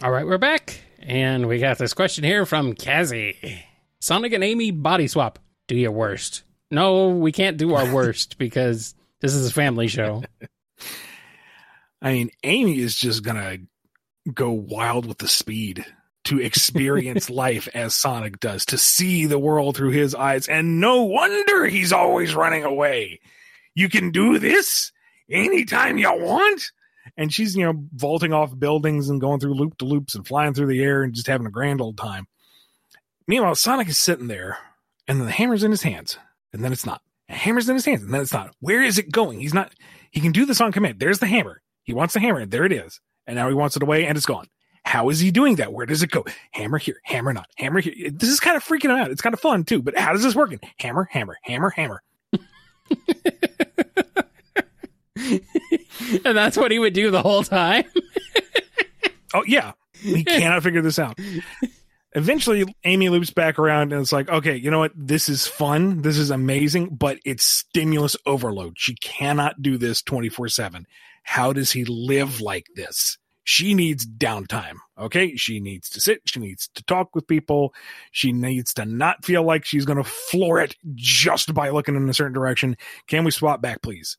[0.01, 3.59] All right, we're back, and we got this question here from Kazzy.
[3.99, 5.39] Sonic and Amy body swap.
[5.67, 6.43] Do your worst.
[6.71, 10.23] No, we can't do our worst because this is a family show.
[12.01, 13.57] I mean, Amy is just gonna
[14.33, 15.85] go wild with the speed
[16.25, 21.03] to experience life as Sonic does, to see the world through his eyes, and no
[21.03, 23.19] wonder he's always running away.
[23.75, 24.93] You can do this
[25.29, 26.71] anytime you want.
[27.19, 30.53] And she's, you know, vaulting off buildings and going through loop to loops and flying
[30.53, 32.27] through the air and just having a grand old time.
[33.27, 34.57] Meanwhile, Sonic is sitting there
[35.05, 36.17] and the hammer's in his hands,
[36.53, 37.01] and then it's not.
[37.27, 38.55] The hammer's in his hands, and then it's not.
[38.61, 39.41] Where is it going?
[39.41, 39.73] He's not.
[40.11, 40.99] He can do this on command.
[40.99, 41.61] There's the hammer.
[41.83, 43.01] He wants the hammer, and there it is.
[43.27, 44.47] And now he wants it away, and it's gone.
[44.85, 45.73] How is he doing that?
[45.73, 46.25] Where does it go?
[46.51, 48.09] Hammer here, hammer not, hammer here.
[48.11, 49.11] This is kind of freaking out.
[49.11, 49.81] It's kind of fun too.
[49.81, 50.59] But how does this working?
[50.79, 52.01] Hammer, hammer, hammer, hammer.
[56.25, 57.85] and that's what he would do the whole time.
[59.33, 61.19] Oh yeah, he cannot figure this out.
[62.13, 64.91] Eventually, Amy loops back around and it's like, okay, you know what?
[64.95, 66.01] This is fun.
[66.01, 68.79] This is amazing, but it's stimulus overload.
[68.79, 70.87] She cannot do this 24 7.
[71.23, 73.19] How does he live like this?
[73.43, 74.77] She needs downtime.
[74.97, 75.35] Okay.
[75.35, 76.21] She needs to sit.
[76.25, 77.73] She needs to talk with people.
[78.11, 82.09] She needs to not feel like she's going to floor it just by looking in
[82.09, 82.77] a certain direction.
[83.07, 84.17] Can we swap back, please?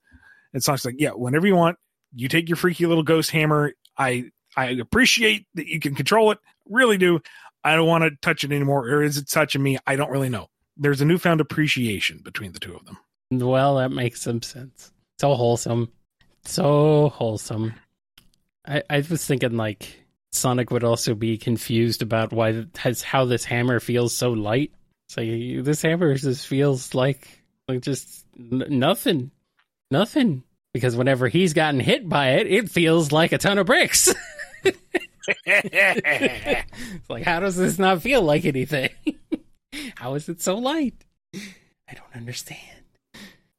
[0.52, 1.78] It's not like, yeah, whenever you want,
[2.14, 3.72] you take your freaky little ghost hammer.
[3.96, 6.38] I I appreciate that you can control it.
[6.68, 7.20] Really do.
[7.62, 8.86] I don't want to touch it anymore.
[8.88, 9.78] Or is it touching me?
[9.86, 10.48] I don't really know.
[10.76, 12.98] There's a newfound appreciation between the two of them.
[13.30, 14.92] well, that makes some sense.
[15.20, 15.92] So wholesome.
[16.44, 17.74] So wholesome.
[18.66, 23.44] I, I was thinking like Sonic would also be confused about why has how this
[23.44, 24.72] hammer feels so light.
[25.08, 27.28] It's like this hammer just feels like
[27.68, 29.30] like just n- nothing,
[29.90, 30.44] nothing.
[30.72, 34.14] Because whenever he's gotten hit by it, it feels like a ton of bricks.
[35.46, 38.90] It's like, how does this not feel like anything?
[39.96, 40.94] how is it so light?
[41.34, 42.58] I don't understand.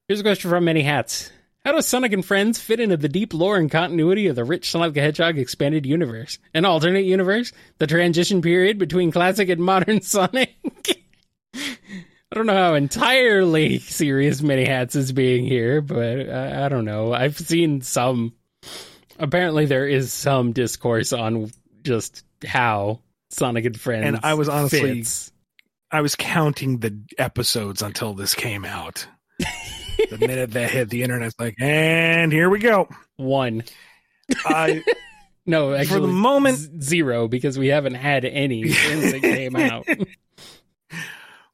[0.07, 1.31] Here's a question from Many Hats.
[1.63, 4.71] How does Sonic and Friends fit into the deep lore and continuity of the rich
[4.71, 6.39] Sonic the Hedgehog expanded universe?
[6.53, 7.53] An alternate universe?
[7.77, 10.55] The transition period between classic and modern Sonic?
[12.31, 16.85] I don't know how entirely serious Mini Hats is being here, but I, I don't
[16.85, 17.13] know.
[17.13, 18.33] I've seen some.
[19.19, 21.51] Apparently, there is some discourse on
[21.83, 24.05] just how Sonic and Friends.
[24.05, 25.31] And I was honestly- fits.
[25.93, 29.05] I was counting the episodes until this came out.
[29.39, 32.87] the minute that hit the internet, it's like, and here we go.
[33.17, 33.63] one.
[34.45, 34.81] I
[35.45, 39.55] No, actually, for the moment, z- zero because we haven't had any since it came
[39.57, 39.85] out.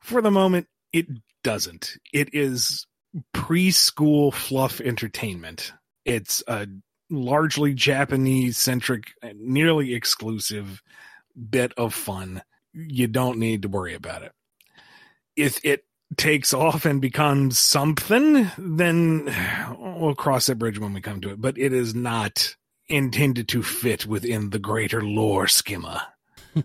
[0.07, 1.07] For the moment, it
[1.43, 1.97] doesn't.
[2.13, 2.87] It is
[3.33, 5.73] preschool fluff entertainment.
[6.05, 6.67] It's a
[7.09, 10.81] largely Japanese centric, nearly exclusive
[11.49, 12.41] bit of fun.
[12.73, 14.31] You don't need to worry about it.
[15.35, 15.83] If it
[16.15, 19.33] takes off and becomes something, then
[19.77, 21.41] we'll cross that bridge when we come to it.
[21.41, 22.55] But it is not
[22.87, 26.07] intended to fit within the greater lore schema.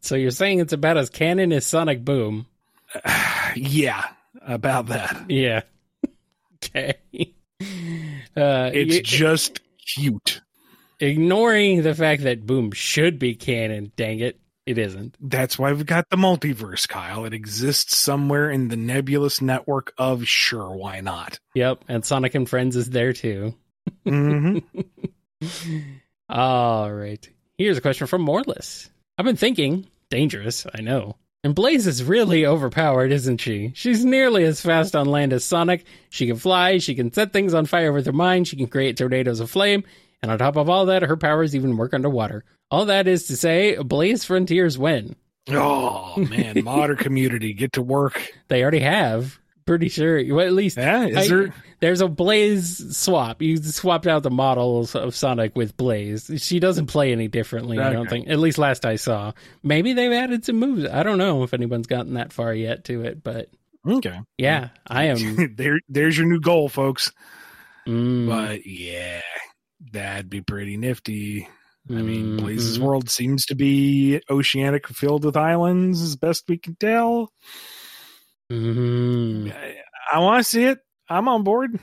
[0.00, 2.46] So you're saying it's about as canon as Sonic Boom?
[3.56, 4.04] yeah,
[4.46, 5.30] about that.
[5.30, 5.62] Yeah.
[6.64, 6.94] okay.
[8.36, 10.40] Uh, It's you- just cute.
[11.00, 13.92] ignoring the fact that Boom should be canon.
[13.96, 15.16] Dang it, it isn't.
[15.20, 17.24] That's why we've got the multiverse, Kyle.
[17.24, 21.38] It exists somewhere in the nebulous network of sure, why not?
[21.54, 23.54] Yep, and Sonic and Friends is there too.
[24.04, 24.58] hmm
[26.28, 27.28] All right.
[27.58, 28.88] Here's a question from Morless.
[29.18, 31.16] I've been thinking, dangerous, I know.
[31.44, 33.72] And Blaze is really overpowered, isn't she?
[33.74, 35.84] She's nearly as fast on land as Sonic.
[36.08, 38.96] She can fly, she can set things on fire with her mind, she can create
[38.96, 39.82] tornadoes of flame,
[40.22, 42.44] and on top of all that, her powers even work underwater.
[42.70, 45.16] All that is to say, Blaze Frontiers win.
[45.48, 48.32] Oh man, modding community, get to work.
[48.46, 49.40] They already have.
[49.64, 50.22] Pretty sure.
[50.34, 51.54] Well, at least Yeah, is I- there?
[51.80, 53.40] there's a Blaze swap.
[53.42, 56.30] You swapped out the models of Sonic with Blaze.
[56.38, 58.28] She doesn't play any differently, I don't think.
[58.28, 59.32] At least last I saw.
[59.62, 60.84] Maybe they've added some moves.
[60.86, 63.50] I don't know if anyone's gotten that far yet to it, but
[63.86, 65.54] Okay, yeah, I am.
[65.56, 67.10] there, there's your new goal, folks.
[67.86, 69.20] Mm, But yeah,
[69.92, 71.48] that'd be pretty nifty.
[71.90, 72.82] I mean, Blaze's mhm.
[72.82, 77.32] world seems to be oceanic, filled with islands, as best we can tell.
[78.52, 79.52] Mhm.
[79.52, 79.76] I,
[80.12, 80.78] I want to see it.
[81.08, 81.78] I'm on board.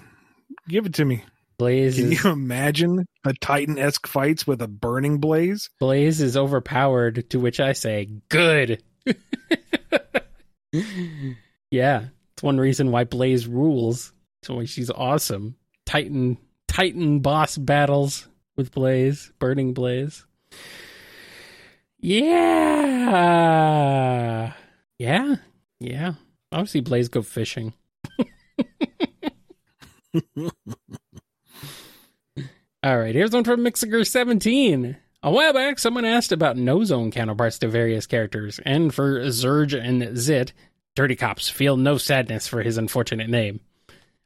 [0.67, 1.23] Give it to me.
[1.58, 5.69] Blaze Can is, you imagine a Titan esque fights with a burning blaze?
[5.79, 8.82] Blaze is overpowered, to which I say, good.
[11.71, 14.13] yeah, it's one reason why Blaze rules.
[14.41, 15.55] It's why she's awesome.
[15.86, 20.25] Titan Titan boss battles with Blaze, burning Blaze.
[21.99, 23.34] Yeah.
[24.97, 25.36] Yeah.
[25.79, 26.13] Yeah.
[26.65, 27.73] See Blaze go fishing.
[32.81, 34.95] All right, here's one from Mixiger17.
[35.21, 39.73] A while back, someone asked about no zone counterparts to various characters, and for Zurge
[39.73, 40.53] and Zit,
[40.95, 43.59] Dirty Cops feel no sadness for his unfortunate name.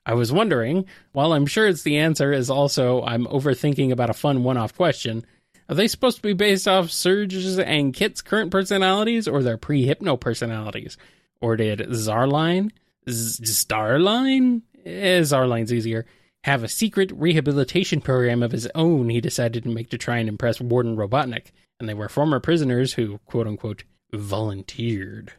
[0.05, 4.13] I was wondering, while I'm sure it's the answer is also I'm overthinking about a
[4.13, 5.25] fun one off question,
[5.67, 9.85] are they supposed to be based off Surge's and Kit's current personalities or their pre
[9.85, 10.97] hypno personalities?
[11.43, 12.71] Or did Zarline,
[13.09, 14.61] Z- Starline?
[14.85, 16.05] Eh, Zarline's easier
[16.43, 20.27] have a secret rehabilitation program of his own he decided to make to try and
[20.27, 25.33] impress Warden Robotnik, and they were former prisoners who, quote unquote, volunteered.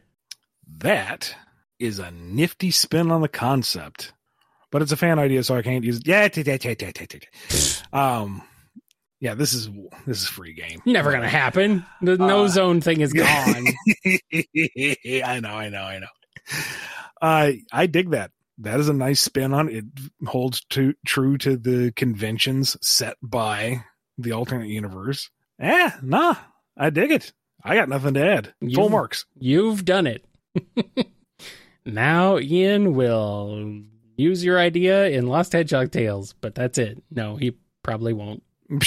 [0.67, 1.35] That
[1.79, 4.13] is a nifty spin on the concept,
[4.71, 6.07] but it's a fan idea, so I can't use it.
[6.07, 6.23] Yeah,
[7.93, 8.41] um,
[9.19, 9.69] yeah, this is
[10.05, 10.81] this is free game.
[10.85, 11.85] Never gonna happen.
[12.01, 13.25] The no Uh, zone thing is gone.
[14.05, 16.07] I know, I know, I know.
[17.21, 18.31] Uh, I dig that.
[18.59, 19.83] That is a nice spin on it.
[20.21, 23.83] It holds to, true to the conventions set by
[24.17, 25.29] the alternate universe.
[25.59, 26.35] Eh, nah,
[26.77, 27.33] I dig it.
[27.63, 28.53] I got nothing to add.
[28.61, 29.25] You- Full marks.
[29.37, 30.25] You've done it.
[31.85, 33.81] now Ian will
[34.17, 37.01] use your idea in Lost Hedgehog Tales, but that's it.
[37.11, 38.43] No, he probably won't.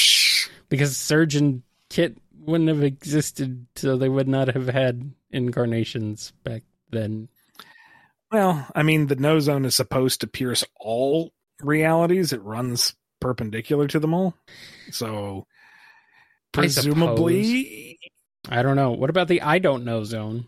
[0.70, 6.62] Because Surge and Kit wouldn't have existed, so they would not have had incarnations back
[6.90, 7.28] then.
[8.30, 12.34] Well, I mean, the no zone is supposed to pierce all realities.
[12.34, 14.34] It runs perpendicular to them all.
[14.90, 15.46] So,
[16.54, 17.98] I presumably,
[18.48, 18.92] I don't know.
[18.92, 20.46] What about the I don't know zone?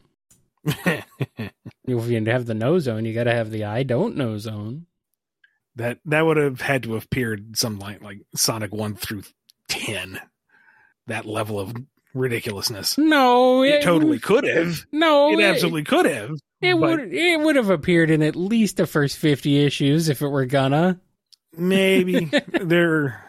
[1.86, 4.86] If you have the no zone, you got to have the I don't know zone.
[5.76, 9.22] That that would have had to have appeared some like like Sonic one through
[9.68, 10.20] ten.
[11.06, 11.74] That level of
[12.14, 12.96] ridiculousness.
[12.98, 14.84] No, It totally could have.
[14.92, 16.30] No, It absolutely could have.
[16.60, 20.22] It but- would it would have appeared in at least the first fifty issues if
[20.22, 21.00] it were gonna.
[21.56, 23.24] maybe they're.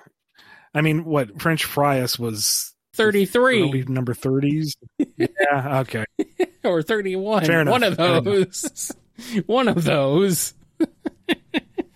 [0.73, 4.75] I mean, what French fries was early 33 number thirties.
[5.17, 5.79] yeah.
[5.79, 6.05] Okay.
[6.63, 7.45] or 31.
[7.45, 8.91] Fair enough, One of those.
[9.47, 10.53] One of those.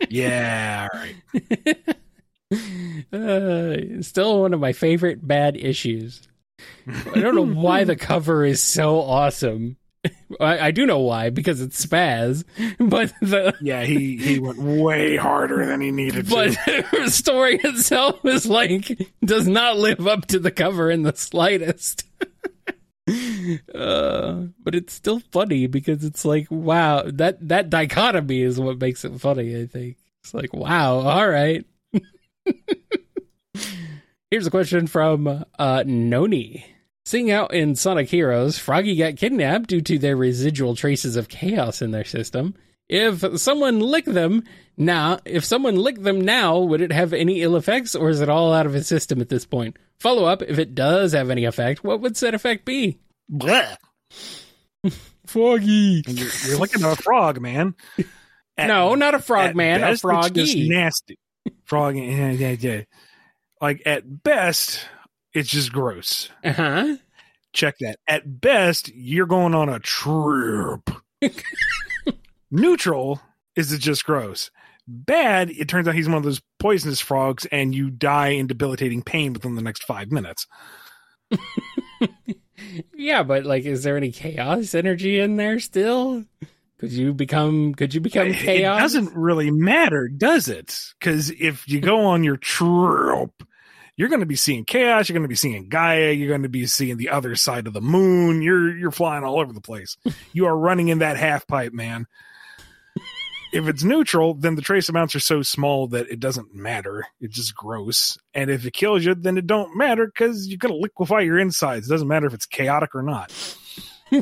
[0.10, 0.88] Yeah.
[0.94, 1.96] All right.
[3.12, 6.22] Uh, still one of my favorite bad issues.
[6.88, 9.78] I don't know why the cover is so awesome.
[10.40, 12.44] I, I do know why because it's Spaz,
[12.78, 13.84] but the Yeah.
[13.84, 16.86] He he went way harder than he needed to but to.
[17.04, 22.04] the story itself is like does not live up to the cover in the slightest.
[23.08, 29.06] uh, but it's still funny because it's like wow that that dichotomy is what makes
[29.06, 29.62] it funny.
[29.62, 31.66] I think it's like wow, all right.
[34.32, 36.66] Here's a question from uh, Noni.
[37.06, 41.84] Seeing out in Sonic Heroes, Froggy got kidnapped due to their residual traces of chaos
[41.84, 42.56] in their system.
[42.88, 44.44] If someone licked them
[44.78, 48.30] now, if someone licked them now, would it have any ill effects, or is it
[48.30, 49.78] all out of his system at this point?
[50.00, 53.00] Follow up: If it does have any effect, what would said effect be?
[53.32, 53.78] Blech.
[55.26, 56.04] Froggy.
[56.08, 57.74] You're, you're looking at a frog, man.
[58.58, 60.70] At- No, not a frog man, a best, it's just froggy.
[60.70, 61.20] nasty.
[61.66, 61.98] Frog.
[61.98, 62.82] Yeah, yeah, yeah.
[63.60, 64.88] Like at best,
[65.34, 66.30] it's just gross.
[66.44, 66.96] Uh huh.
[67.54, 67.98] Check that.
[68.08, 70.90] At best, you're going on a trip.
[72.56, 73.22] Neutral
[73.56, 74.52] is it just gross.
[74.88, 79.02] Bad, it turns out he's one of those poisonous frogs, and you die in debilitating
[79.02, 80.48] pain within the next five minutes.
[82.96, 86.26] Yeah, but like, is there any chaos energy in there still?
[86.80, 87.74] Could you become?
[87.74, 88.80] Could you become chaos?
[88.80, 90.94] It doesn't really matter, does it?
[91.00, 93.32] Because if you go on your trip,
[93.96, 95.08] you're going to be seeing chaos.
[95.08, 96.12] You're going to be seeing Gaia.
[96.12, 98.42] You're going to be seeing the other side of the moon.
[98.42, 99.98] You're you're flying all over the place.
[100.34, 102.08] you are running in that half pipe, man.
[103.56, 107.08] If it's neutral, then the trace amounts are so small that it doesn't matter.
[107.20, 108.18] It's just gross.
[108.34, 111.88] And if it kills you, then it don't matter because you're to liquefy your insides.
[111.88, 113.34] It doesn't matter if it's chaotic or not.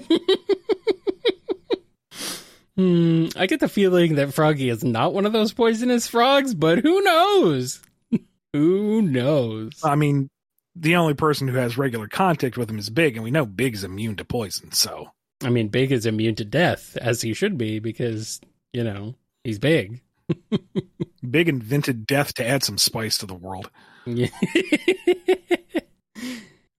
[2.75, 6.79] Hmm, I get the feeling that Froggy is not one of those poisonous frogs, but
[6.79, 7.83] who knows?
[8.53, 9.73] who knows?
[9.83, 10.27] I mean,
[10.75, 13.83] the only person who has regular contact with him is Big, and we know Big's
[13.83, 14.71] immune to poison.
[14.71, 15.11] So
[15.43, 18.39] I mean, Big is immune to death, as he should be, because,
[18.71, 20.01] you know, he's big.
[21.29, 23.69] Big invented death to add some spice to the world.
[24.05, 24.27] Yeah.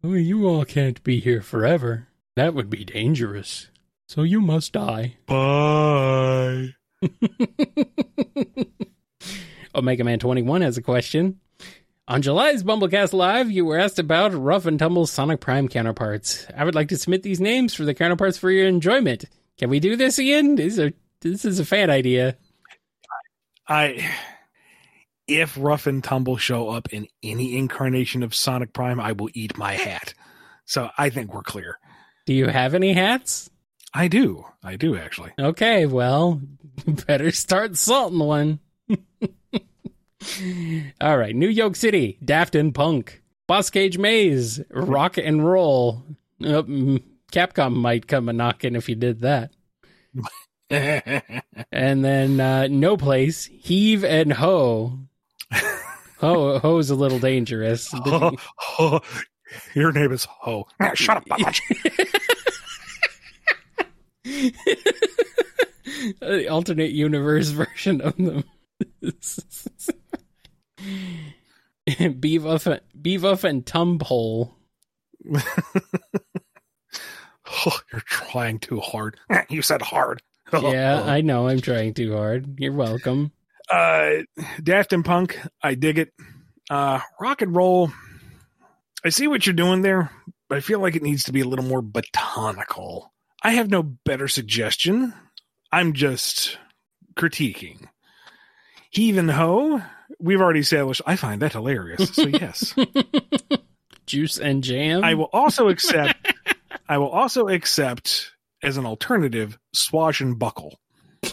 [0.03, 2.09] well, you all can't be here forever.
[2.37, 3.69] That would be dangerous.
[4.09, 5.17] So you must die.
[5.27, 6.75] Bye.
[9.75, 11.41] Omega Man 21 has a question.
[12.07, 16.47] On July's BumbleKast Live, you were asked about Rough and Tumble Sonic Prime counterparts.
[16.55, 19.25] I would like to submit these names for the counterparts for your enjoyment.
[19.57, 20.57] Can we do this, Ian?
[20.57, 20.93] These are,
[21.23, 22.37] this is a fan idea.
[23.69, 24.11] I
[25.27, 29.57] if Rough and Tumble show up in any incarnation of Sonic Prime, I will eat
[29.57, 30.15] my hat.
[30.67, 31.79] So I think we're clear.
[32.27, 33.51] Do you have any hats?
[33.93, 34.45] I do.
[34.63, 35.33] I do actually.
[35.39, 36.41] Okay, well,
[37.07, 38.59] better start salting one.
[41.01, 46.05] All right, New York City, Daft and Punk, Boss Cage Maze, Rock and Roll.
[46.41, 49.53] Mm, Capcom might come a knocking if you did that.
[51.73, 54.99] And then uh, No Place, Heave and Ho.
[56.19, 57.91] Ho Ho's a little dangerous.
[57.95, 59.01] Ho, ho.
[59.75, 60.67] Your name is Ho.
[60.81, 61.25] Ah, Shut up,
[66.21, 68.45] the alternate universe version of them.
[71.89, 74.53] Beavuff, Beavuff and Tumpole.
[77.67, 79.19] Oh, you're trying too hard.
[79.31, 80.23] Ah, You said hard.
[80.53, 81.49] Yeah, I know.
[81.49, 82.61] I'm trying too hard.
[82.61, 83.33] You're welcome.
[83.71, 84.11] uh
[84.63, 86.13] Daft and Punk, I dig it.
[86.71, 87.91] Uh rock and roll.
[89.05, 90.11] I see what you're doing there,
[90.49, 93.13] but I feel like it needs to be a little more botanical.
[93.43, 95.13] I have no better suggestion.
[95.73, 96.57] I'm just
[97.15, 97.89] critiquing.
[98.91, 99.83] Heathen ho,
[100.21, 102.11] we've already established I find that hilarious.
[102.11, 102.75] So yes.
[104.07, 105.03] Juice and jam.
[105.03, 106.15] I will also accept
[106.89, 108.31] I will also accept
[108.65, 110.79] as an alternative swash and buckle.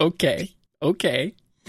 [0.00, 0.48] Okay.
[0.82, 1.34] Okay.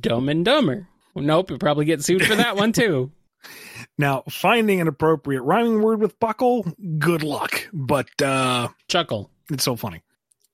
[0.00, 0.86] Dumb and Dumber.
[1.16, 3.10] Nope, you'll probably get sued for that one too.
[3.98, 6.66] Now, finding an appropriate rhyming word with buckle,
[6.98, 7.68] good luck.
[7.72, 9.30] But uh Chuckle.
[9.50, 10.02] it's so funny.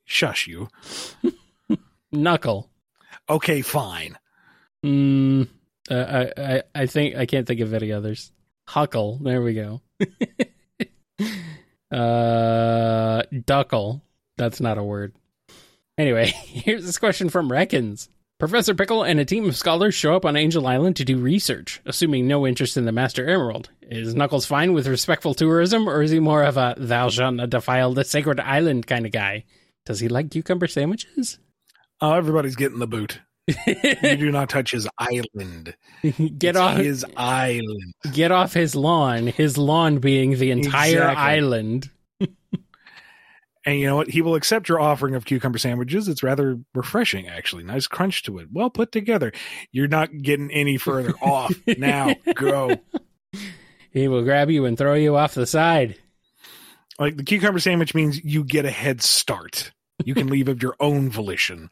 [0.05, 0.69] Shush you.
[2.13, 2.71] Knuckle.
[3.29, 4.17] Okay, fine.
[4.85, 5.49] Mm,
[5.91, 8.31] uh, I, I I think I can't think of any others.
[8.73, 9.19] Huckle.
[9.19, 9.83] There we go.
[11.95, 14.01] uh, duckle.
[14.39, 15.15] That's not a word.
[15.99, 18.09] Anyway, here's this question from Reckons.
[18.39, 21.83] Professor Pickle and a team of scholars show up on Angel Island to do research,
[21.85, 23.69] assuming no interest in the Master Emerald.
[23.83, 27.51] Is Knuckles fine with respectful tourism, or is he more of a thou shalt not
[27.51, 29.45] defile the sacred island kind of guy?
[29.85, 31.39] Does he like cucumber sandwiches?
[32.01, 33.21] Oh, everybody's getting the boot.
[33.47, 35.75] You do not touch his island.
[36.03, 37.95] get It's off his island.
[38.13, 41.23] get off his lawn, his lawn being the entire Exactly.
[41.23, 41.91] island.
[43.65, 44.11] And you know what?
[44.11, 46.09] He will accept your offering of cucumber sandwiches.
[46.09, 47.63] It's rather refreshing, actually.
[47.63, 48.49] Nice crunch to it.
[48.51, 49.31] Well put together.
[49.71, 51.55] You're not getting any further off.
[51.79, 52.77] Now, go.
[53.93, 55.97] He will grab you and throw you off the side.
[56.99, 59.71] Like the cucumber sandwich means you get a head start.
[60.05, 61.71] You can leave of your own volition.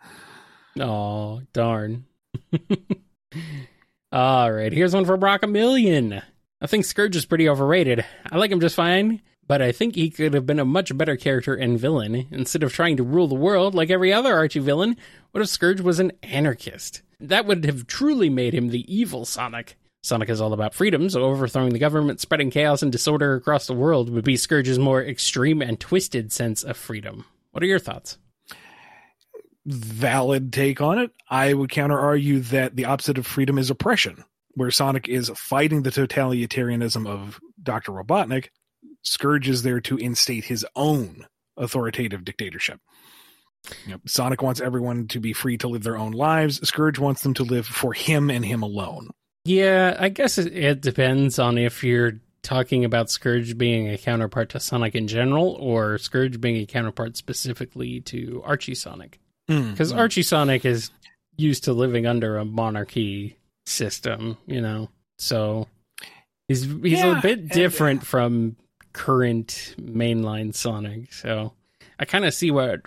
[0.79, 2.07] Oh, darn.
[4.13, 6.23] All right, here's one for Brock a million.
[6.61, 8.05] I think Scourge is pretty overrated.
[8.31, 11.17] I like him just fine, but I think he could have been a much better
[11.17, 12.27] character and villain.
[12.31, 14.97] Instead of trying to rule the world like every other Archie villain,
[15.31, 17.03] what if Scourge was an anarchist?
[17.19, 19.77] That would have truly made him the evil Sonic.
[20.03, 23.75] Sonic is all about freedom, so overthrowing the government, spreading chaos and disorder across the
[23.75, 27.27] world would be Scourge's more extreme and twisted sense of freedom.
[27.51, 28.17] What are your thoughts?
[29.67, 31.11] Valid take on it.
[31.29, 35.83] I would counter argue that the opposite of freedom is oppression, where Sonic is fighting
[35.83, 37.93] the totalitarianism of Dr.
[37.93, 38.49] Robotnik.
[39.03, 42.81] Scourge is there to instate his own authoritative dictatorship.
[44.07, 46.67] Sonic wants everyone to be free to live their own lives.
[46.67, 49.11] Scourge wants them to live for him and him alone.
[49.45, 54.51] Yeah, I guess it, it depends on if you're talking about Scourge being a counterpart
[54.51, 59.21] to Sonic in general or Scourge being a counterpart specifically to Archie Sonic.
[59.71, 59.97] Because Mm.
[59.99, 60.91] Archie Sonic is
[61.37, 63.37] used to living under a monarchy
[63.67, 64.91] system, you know?
[65.19, 65.67] So
[66.49, 68.57] he's he's Yeah, a bit and- different from
[68.93, 71.13] current mainline Sonic.
[71.13, 71.55] So
[71.99, 72.81] I kind of see what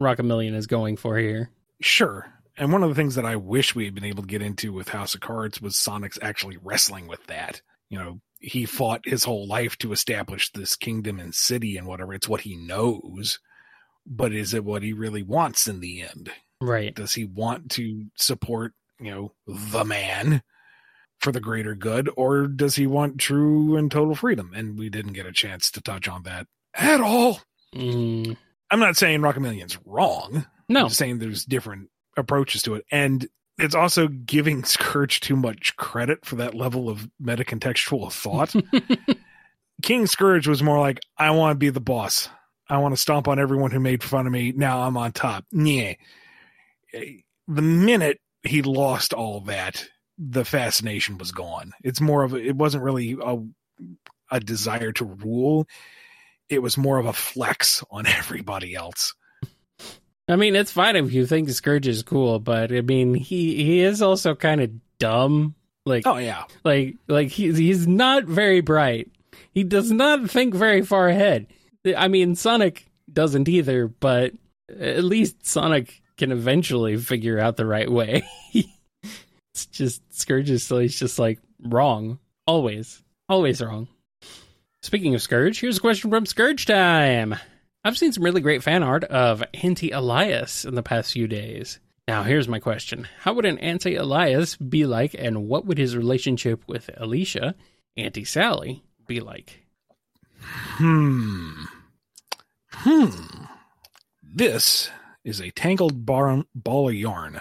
[0.00, 1.50] Rockamillion is going for here.
[1.80, 2.32] Sure.
[2.56, 4.72] And one of the things that I wish we had been able to get into
[4.72, 7.62] with House of Cards was Sonic's actually wrestling with that.
[7.88, 12.12] You know, he fought his whole life to establish this kingdom and city and whatever.
[12.14, 13.38] It's what he knows.
[14.08, 16.30] But is it what he really wants in the end?
[16.60, 16.94] Right.
[16.94, 20.42] Does he want to support, you know, the man
[21.20, 22.08] for the greater good?
[22.16, 24.52] Or does he want true and total freedom?
[24.54, 27.40] And we didn't get a chance to touch on that at all.
[27.74, 28.36] Mm,
[28.70, 30.46] I'm not saying Rockamillion's wrong.
[30.68, 30.84] no.
[30.84, 32.84] I'm saying there's different approaches to it.
[32.90, 33.28] And
[33.58, 38.54] it's also giving Scourge too much credit for that level of metacontextual thought.
[39.82, 42.28] King Scourge was more like, I want to be the boss.
[42.68, 44.52] I want to stomp on everyone who made fun of me.
[44.52, 45.44] Now I'm on top.
[45.52, 45.94] Yeah.
[46.92, 49.86] The minute he lost all that,
[50.18, 51.72] the fascination was gone.
[51.82, 53.38] It's more of a, it wasn't really a,
[54.30, 55.66] a desire to rule.
[56.48, 59.14] It was more of a flex on everybody else.
[60.30, 63.80] I mean, it's fine if you think Scourge is cool, but I mean, he he
[63.80, 65.54] is also kind of dumb.
[65.86, 66.44] Like, Oh yeah.
[66.64, 69.10] like, like he's he's not very bright.
[69.54, 71.46] He does not think very far ahead.
[71.96, 74.32] I mean, Sonic doesn't either, but
[74.68, 78.22] at least Sonic can eventually figure out the right way.
[78.52, 83.88] it's just Scourge is still he's just like wrong, always, always wrong.
[84.82, 87.34] Speaking of Scourge, here's a question from Scourge time.
[87.84, 91.78] I've seen some really great fan art of Anti Elias in the past few days.
[92.06, 95.96] Now, here's my question How would an Anti Elias be like, and what would his
[95.96, 97.54] relationship with Alicia,
[97.96, 99.67] Auntie Sally, be like?
[100.40, 101.64] Hmm.
[102.72, 103.10] Hmm.
[104.22, 104.90] This
[105.24, 107.40] is a tangled bar- ball of yarn.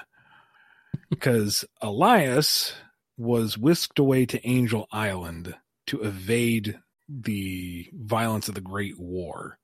[1.09, 2.73] Because Elias
[3.17, 5.55] was whisked away to Angel Island
[5.87, 9.57] to evade the violence of the Great War,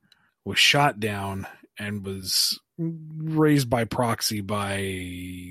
[0.46, 1.46] was shot down,
[1.78, 4.78] and was raised by proxy by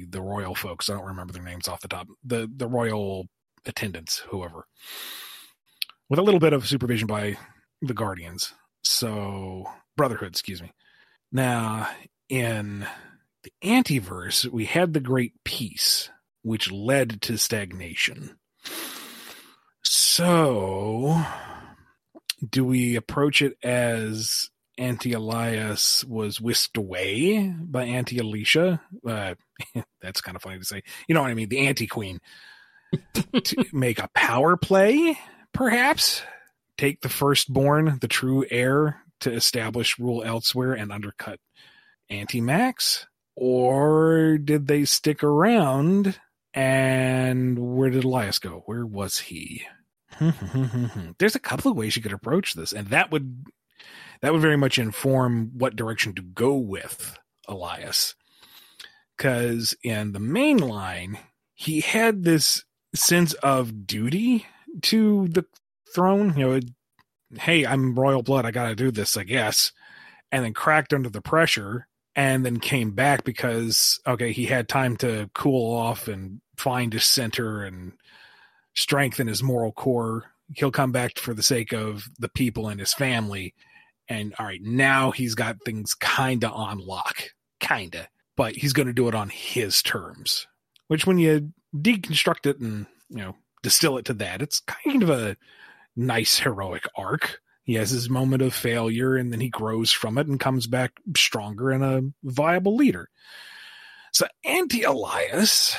[0.09, 0.89] the royal folks.
[0.89, 2.09] I don't remember their names off the top.
[2.25, 3.29] The the royal
[3.67, 4.67] attendants, whoever.
[6.09, 7.37] With a little bit of supervision by
[7.83, 8.55] the Guardians.
[8.83, 9.67] So
[9.97, 10.73] Brotherhood, excuse me.
[11.31, 11.89] Now,
[12.29, 12.87] in
[13.43, 16.11] the antiverse, we had the Great Peace,
[16.43, 18.39] which led to stagnation.
[19.83, 21.23] So,
[22.49, 28.81] do we approach it as Anti Elias was whisked away by Anti Alicia?
[29.07, 29.35] Uh,
[30.01, 30.83] that's kind of funny to say.
[31.07, 31.49] You know what I mean?
[31.49, 32.21] The Anti Queen.
[33.15, 35.19] to make a power play,
[35.55, 36.23] perhaps?
[36.83, 41.39] Take the firstborn, the true heir, to establish rule elsewhere and undercut
[42.11, 43.07] Anti-Max?
[43.37, 46.19] Or did they stick around
[46.53, 48.65] and where did Elias go?
[48.67, 49.63] Where was he?
[51.19, 53.47] There's a couple of ways you could approach this, and that would
[54.21, 57.17] that would very much inform what direction to go with
[57.47, 58.17] Elias.
[59.17, 61.19] because in the main line,
[61.55, 64.47] he had this sense of duty
[64.83, 65.45] to the
[65.95, 66.37] throne.
[66.37, 66.61] You know,
[67.39, 68.45] hey, I'm royal blood.
[68.45, 69.73] I got to do this, I guess.
[70.31, 74.97] And then cracked under the pressure and then came back because, okay, he had time
[74.99, 77.93] to cool off and find his center and
[78.75, 80.25] strengthen his moral core.
[80.55, 83.55] He'll come back for the sake of the people and his family.
[84.09, 87.23] And all right, now he's got things kind of on lock,
[87.61, 90.47] kind of, but he's going to do it on his terms.
[90.89, 95.09] Which, when you deconstruct it and you know distill it to that, it's kind of
[95.09, 95.37] a
[95.97, 97.41] nice heroic arc.
[97.65, 100.93] He has his moment of failure and then he grows from it and comes back
[101.17, 103.09] stronger and a viable leader.
[104.13, 105.77] So Anti Elias,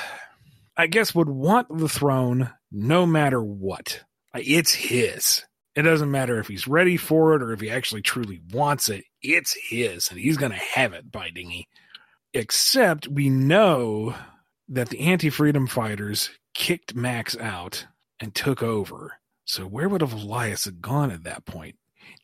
[0.78, 4.04] I guess, would want the throne no matter what.
[4.34, 5.44] It's his.
[5.76, 9.06] It doesn't matter if he's ready for it or if he actually truly wants it.
[9.22, 11.68] It's his, and he's going to have it by dingy.
[12.34, 14.16] Except we know
[14.70, 17.86] that the anti freedom fighters kicked Max out
[18.20, 19.20] and took over.
[19.46, 21.76] So where would have Elias have gone at that point?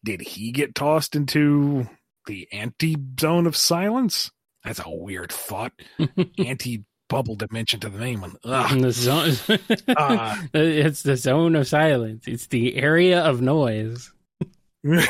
[0.03, 1.88] Did he get tossed into
[2.26, 4.32] the anti zone of silence?
[4.63, 5.74] That's a weird thought.
[6.38, 8.36] anti bubble dimension to the main one.
[8.43, 8.80] Ugh.
[8.80, 9.34] The zone,
[9.88, 12.28] Uh, it's the zone of silence.
[12.28, 14.11] It's the area of noise.
[14.84, 15.01] the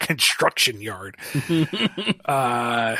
[0.00, 1.16] construction yard.
[2.24, 2.96] Uh,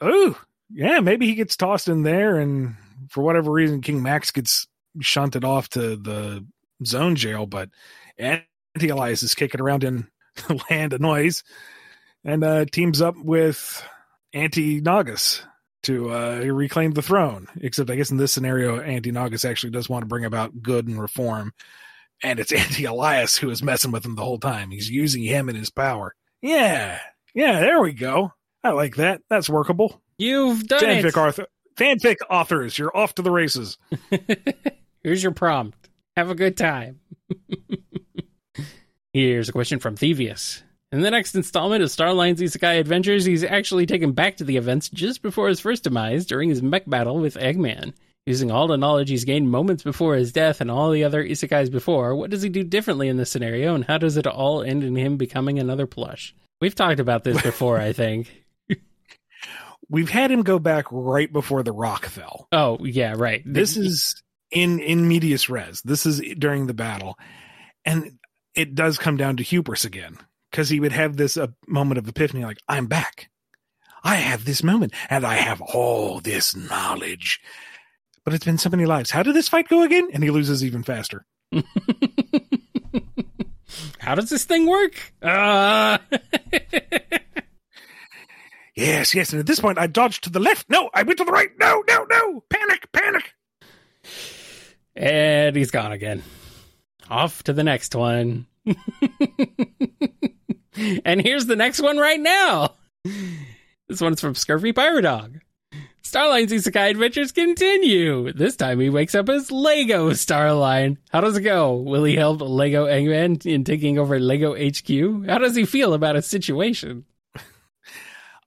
[0.00, 2.76] oh, yeah, maybe he gets tossed in there, and
[3.08, 4.68] for whatever reason, King Max gets
[5.00, 6.46] shunted off to the
[6.84, 7.46] zone jail.
[7.46, 7.70] But
[8.18, 10.08] Anti Elias is kicking around in
[10.48, 11.42] the land of noise
[12.24, 13.84] and uh, teams up with
[14.32, 15.42] Anti Naugus
[15.84, 17.48] to uh, reclaim the throne.
[17.60, 20.86] Except, I guess in this scenario, Anti Naugus actually does want to bring about good
[20.86, 21.52] and reform.
[22.22, 24.70] And it's Anti Elias who is messing with him the whole time.
[24.70, 26.14] He's using him and his power.
[26.40, 26.98] Yeah.
[27.34, 28.32] Yeah, there we go.
[28.62, 29.22] I like that.
[29.28, 30.00] That's workable.
[30.18, 31.16] You've done Fanfic, it.
[31.16, 33.76] author, fanfic authors, you're off to the races.
[35.02, 35.88] Here's your prompt.
[36.16, 37.00] Have a good time.
[39.12, 40.62] Here's a question from Thievius.
[40.92, 44.90] In the next installment of Starline's Isekai Adventures, he's actually taken back to the events
[44.90, 47.94] just before his first demise during his mech battle with Eggman.
[48.26, 51.72] Using all the knowledge he's gained moments before his death and all the other isekais
[51.72, 54.84] before, what does he do differently in this scenario, and how does it all end
[54.84, 56.34] in him becoming another plush?
[56.60, 58.30] We've talked about this before, I think.
[59.88, 62.46] We've had him go back right before the rock fell.
[62.52, 63.42] Oh, yeah, right.
[63.44, 64.21] This is
[64.52, 65.82] in in medias res.
[65.82, 67.18] This is during the battle,
[67.84, 68.18] and
[68.54, 70.18] it does come down to hubris again
[70.50, 73.30] because he would have this uh, moment of epiphany, like I'm back.
[74.04, 77.40] I have this moment, and I have all this knowledge.
[78.24, 79.10] But it's been so many lives.
[79.10, 80.08] How did this fight go again?
[80.12, 81.24] And he loses even faster.
[83.98, 85.12] How does this thing work?
[85.22, 85.98] Uh...
[88.74, 89.32] Yes, yes.
[89.32, 90.70] And at this point, I dodged to the left.
[90.70, 91.50] No, I went to the right.
[91.58, 92.42] No, no, no.
[92.48, 93.34] Panic, panic.
[94.96, 96.22] And he's gone again.
[97.10, 98.46] Off to the next one.
[101.04, 102.74] and here's the next one right now.
[103.88, 105.40] This one's from Scurvy Pirate Dog.
[106.02, 108.32] Starline's Isekai adventures continue.
[108.32, 110.98] This time he wakes up as Lego Starline.
[111.10, 111.74] How does it go?
[111.76, 115.26] Will he help Lego Eggman in taking over Lego HQ?
[115.26, 117.04] How does he feel about his situation?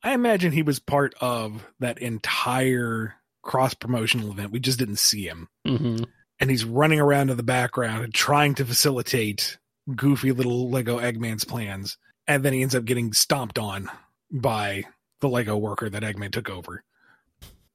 [0.03, 4.51] I imagine he was part of that entire cross promotional event.
[4.51, 5.49] We just didn't see him.
[5.65, 6.03] hmm
[6.39, 9.57] And he's running around in the background and trying to facilitate
[9.93, 11.97] goofy little Lego Eggman's plans.
[12.27, 13.89] And then he ends up getting stomped on
[14.31, 14.83] by
[15.21, 16.83] the Lego worker that Eggman took over.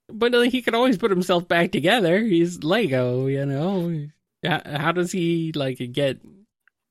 [0.09, 2.21] But he could always put himself back together.
[2.21, 4.09] He's Lego, you know.
[4.45, 6.19] How, how does he like get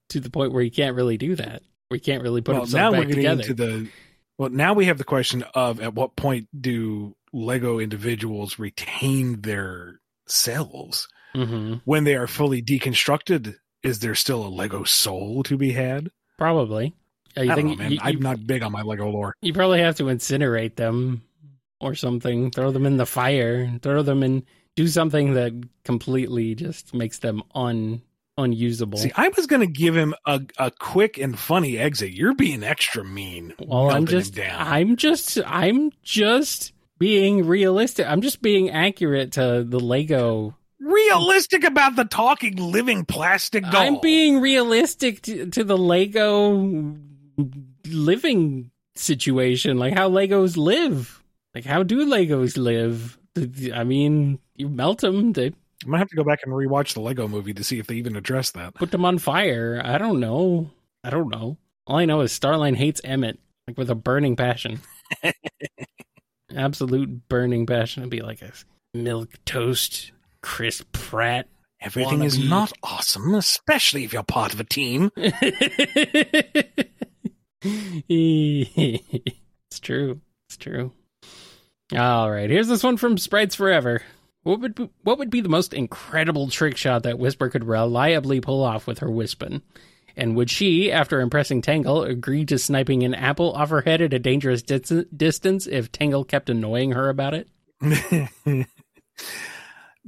[0.10, 1.62] to the point where he can't really do that?
[1.90, 3.42] Where he can't really put well, himself now back we're getting together?
[3.42, 3.90] into the.
[4.38, 10.00] Well, now we have the question of at what point do Lego individuals retain their
[10.28, 13.56] selves hmm when they are fully deconstructed?
[13.84, 16.10] Is there still a Lego soul to be had?
[16.38, 16.94] Probably.
[17.38, 17.92] Uh, you I don't think know, man.
[17.94, 19.36] you, I'm you- not big on my Lego lore.
[19.42, 21.22] you probably have to incinerate them
[21.80, 22.52] or something.
[22.52, 23.72] Throw them in the fire.
[23.82, 24.44] Throw them in.
[24.76, 25.54] Do something that
[25.84, 28.02] completely just makes them un
[28.38, 28.98] unusable.
[28.98, 32.12] See, I was going to give him a, a quick and funny exit.
[32.12, 33.54] You're being extra mean.
[33.60, 34.40] well, I'm just.
[34.40, 35.38] I'm just.
[35.46, 38.08] I'm just being realistic.
[38.08, 43.82] I'm just being accurate to the Lego realistic about the talking living plastic doll.
[43.82, 46.96] I'm being realistic to, to the Lego
[47.88, 51.24] living situation, like how Legos live.
[51.56, 53.18] Like, how do Legos live?
[53.74, 55.54] I mean, you melt them, they
[55.86, 57.96] I might have to go back and rewatch the Lego movie to see if they
[57.96, 58.74] even address that.
[58.74, 59.82] put them on fire.
[59.84, 60.72] I don't know.
[61.04, 61.58] I don't know.
[61.88, 64.82] All I know is Starline hates Emmet, like with a burning passion.
[66.56, 68.04] absolute burning passion.
[68.04, 68.52] It'd be like a
[68.94, 70.12] milk toast,
[70.42, 71.48] Chris Pratt.
[71.82, 75.12] Everything is not awesome, especially if you're part of a team.
[75.16, 75.40] it's
[79.80, 80.20] true.
[80.48, 80.92] It's true.
[81.96, 84.02] All right, here's this one from Sprites Forever.
[84.44, 88.42] What would be, what would be the most incredible trick shot that Whisper could reliably
[88.42, 89.62] pull off with her Wispon?
[90.16, 94.14] And would she, after impressing Tangle, agree to sniping an apple off her head at
[94.14, 97.48] a dangerous dis- distance if Tangle kept annoying her about it?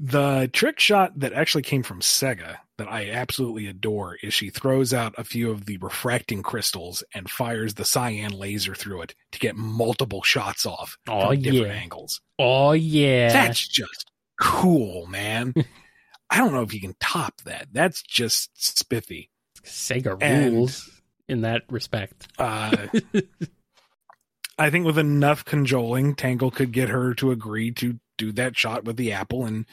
[0.03, 4.93] the trick shot that actually came from Sega that I absolutely adore is she throws
[4.95, 9.39] out a few of the refracting crystals and fires the cyan laser through it to
[9.39, 11.73] get multiple shots off Oh, from different yeah.
[11.81, 12.19] angles.
[12.39, 15.53] Oh yeah, That's just cool, man.
[16.31, 17.67] I don't know if you can top that.
[17.71, 19.29] That's just spiffy.
[19.63, 20.89] Sega And- rules
[21.27, 22.27] in that respect.
[22.39, 22.87] Uh,
[24.57, 28.85] I think with enough cajoling, Tangle could get her to agree to do that shot
[28.85, 29.65] with the apple, and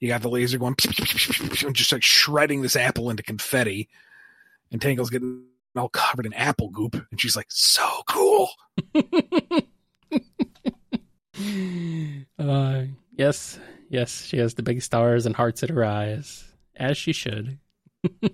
[0.00, 3.88] you got the laser going, just like shredding this apple into confetti,
[4.70, 5.44] and Tangle's getting
[5.76, 8.48] all covered in apple goop, and she's like, "So cool."
[12.38, 12.84] uh,
[13.16, 16.44] yes, yes, she has the big stars and hearts at her eyes,
[16.76, 17.58] as she should.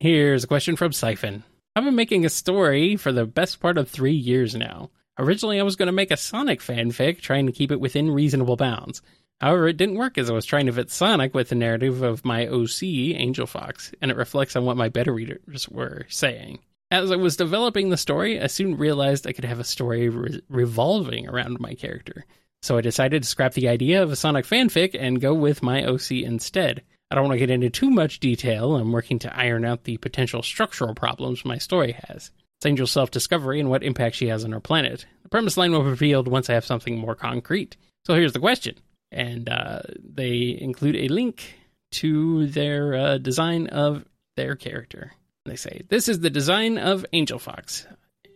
[0.00, 1.42] Here's a question from Siphon.
[1.74, 4.90] I've been making a story for the best part of three years now.
[5.18, 8.56] Originally, I was going to make a Sonic fanfic, trying to keep it within reasonable
[8.56, 9.00] bounds.
[9.40, 12.24] However, it didn't work as I was trying to fit Sonic with the narrative of
[12.24, 16.58] my OC, Angel Fox, and it reflects on what my beta readers were saying.
[16.90, 20.40] As I was developing the story, I soon realized I could have a story re-
[20.48, 22.24] revolving around my character.
[22.62, 25.84] So I decided to scrap the idea of a Sonic fanfic and go with my
[25.84, 26.82] OC instead.
[27.10, 28.76] I don't want to get into too much detail.
[28.76, 32.30] I'm working to iron out the potential structural problems my story has.
[32.64, 35.06] Angel's self discovery and what impact she has on her planet.
[35.22, 37.76] The premise line will be revealed once I have something more concrete.
[38.06, 38.76] So here's the question.
[39.12, 41.54] And uh, they include a link
[41.92, 44.04] to their uh, design of
[44.36, 45.12] their character.
[45.44, 47.86] They say, This is the design of Angel Fox.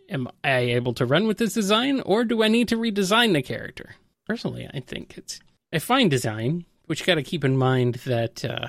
[0.09, 3.41] Am I able to run with this design, or do I need to redesign the
[3.41, 3.95] character?
[4.25, 5.39] Personally, I think it's
[5.71, 8.67] a fine design, but you got to keep in mind that uh,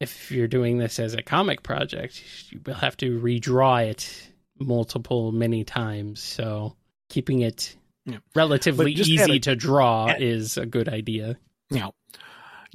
[0.00, 4.31] if you're doing this as a comic project, you will have to redraw it
[4.62, 6.20] multiple, many times.
[6.20, 6.76] So
[7.08, 8.18] keeping it Yeah.
[8.34, 11.38] relatively easy a- to draw at- is a good idea.
[11.70, 11.94] Now,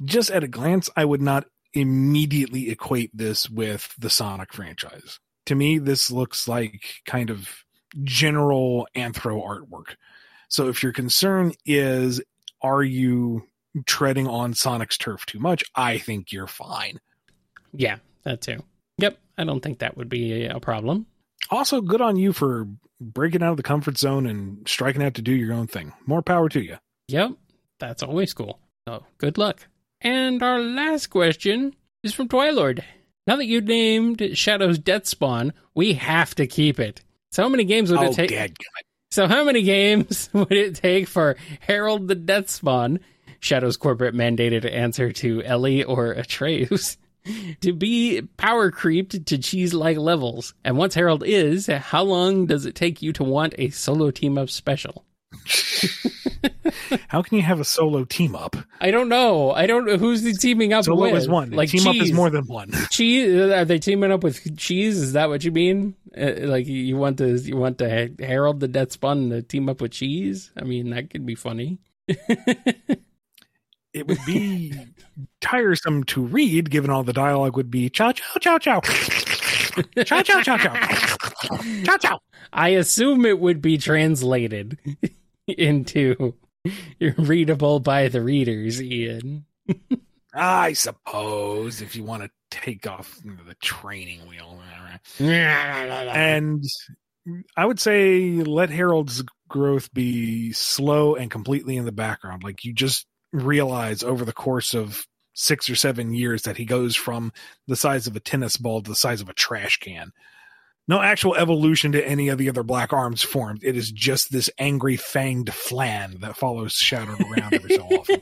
[0.04, 5.18] just at a glance, I would not immediately equate this with the Sonic franchise.
[5.46, 7.64] To me, this looks like kind of
[8.04, 9.96] general anthro artwork.
[10.48, 12.22] So if your concern is,
[12.62, 13.46] are you
[13.86, 15.62] treading on Sonic's turf too much?
[15.74, 17.00] I think you're fine.
[17.72, 18.64] Yeah, that too.
[18.98, 21.06] Yep, I don't think that would be a problem.
[21.50, 22.66] Also, good on you for
[23.00, 25.92] breaking out of the comfort zone and striking out to do your own thing.
[26.06, 26.76] More power to you.
[27.08, 27.32] Yep,
[27.78, 28.58] that's always cool.
[28.86, 29.66] So good luck.
[30.00, 32.82] And our last question is from Twilord.
[33.26, 37.02] Now that you named Shadow's Death Spawn, we have to keep it.
[37.32, 38.30] So how many games would Oh, it take?
[38.30, 38.54] dad.
[39.10, 43.00] So how many games would it take for Harold the Death Spawn,
[43.40, 46.96] Shadow's corporate mandated answer to Ellie or Atreus,
[47.60, 50.54] to be power creeped to cheese like levels?
[50.64, 54.38] And once Harold is, how long does it take you to want a solo team
[54.38, 55.04] up special?
[57.08, 58.56] How can you have a solo team up?
[58.80, 59.50] I don't know.
[59.50, 61.14] I don't know who's he teaming up Solo with.
[61.22, 61.50] is one.
[61.50, 62.72] Like team up is more than one.
[62.90, 63.34] cheese.
[63.34, 64.98] Are they teaming up with cheese?
[64.98, 65.94] Is that what you mean?
[66.16, 69.68] Uh, like you want to you want to Ha- Harold the Death Spawn to team
[69.68, 70.50] up with cheese?
[70.56, 71.78] I mean that could be funny
[73.92, 74.74] it would be
[75.40, 78.80] tiresome to read, given all the dialogue would be chow chow chow chow.
[78.80, 80.74] chow chow chow chow.
[81.84, 82.20] chow chow.
[82.52, 84.78] I assume it would be translated
[85.46, 86.34] into
[87.16, 89.46] readable by the readers, Ian.
[90.34, 94.60] I suppose if you want to take off the training wheel.
[95.18, 96.64] and
[97.56, 102.42] I would say let Harold's growth be slow and completely in the background.
[102.42, 106.96] Like you just realize over the course of six or seven years that he goes
[106.96, 107.32] from
[107.66, 110.10] the size of a tennis ball to the size of a trash can
[110.88, 114.50] no actual evolution to any of the other black arms formed it is just this
[114.58, 118.20] angry fanged flan that follows shadow around every so often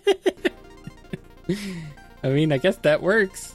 [2.22, 3.54] I mean, I guess that works.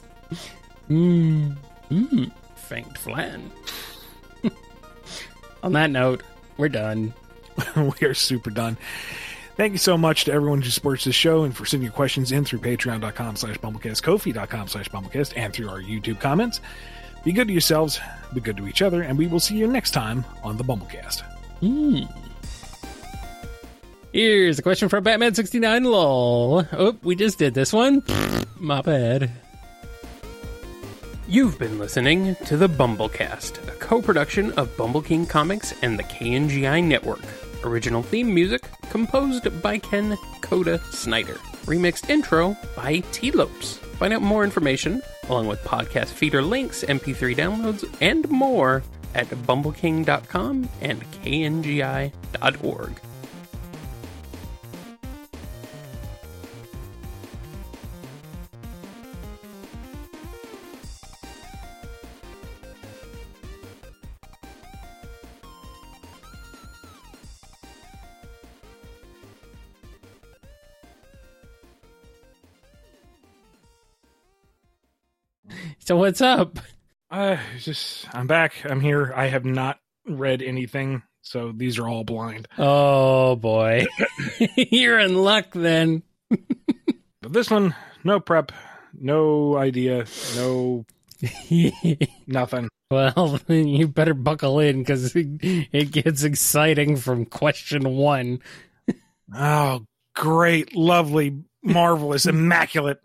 [0.88, 1.54] Mmm.
[1.90, 2.32] Mmm.
[2.68, 3.50] Fanked flan.
[5.62, 6.22] On that note,
[6.56, 7.12] we're done.
[7.76, 8.78] we are super done.
[9.62, 12.32] Thank you so much to everyone who supports this show and for sending your questions
[12.32, 16.60] in through patreon.com slash bumblekast, kofi.com slash bumblekast, and through our YouTube comments.
[17.22, 18.00] Be good to yourselves,
[18.34, 21.22] be good to each other, and we will see you next time on the BumbleKast.
[21.62, 22.12] Mmm.
[24.12, 26.66] Here's a question from Batman69 lol.
[26.72, 28.02] Oh, we just did this one.
[28.58, 29.30] My bad.
[31.28, 36.82] You've been listening to the BumbleKast, a co-production of Bumble King Comics and the KNGI
[36.82, 37.20] Network.
[37.64, 41.34] Original theme music composed by Ken Coda Snyder.
[41.66, 43.78] Remixed intro by Tee Lopes.
[43.98, 48.82] Find out more information, along with podcast feeder links, MP3 downloads, and more
[49.14, 53.00] at bumbleking.com and kngi.org.
[75.92, 76.58] So what's up?
[77.10, 78.54] Uh, just I'm back.
[78.64, 79.12] I'm here.
[79.14, 82.48] I have not read anything, so these are all blind.
[82.56, 83.84] Oh boy.
[84.56, 86.02] You're in luck then.
[86.30, 87.74] But this one,
[88.04, 88.52] no prep,
[88.98, 90.86] no idea, no
[92.26, 92.70] nothing.
[92.90, 98.40] well, you better buckle in because it gets exciting from question one.
[99.36, 99.84] Oh,
[100.16, 103.02] great, lovely, marvelous, immaculate.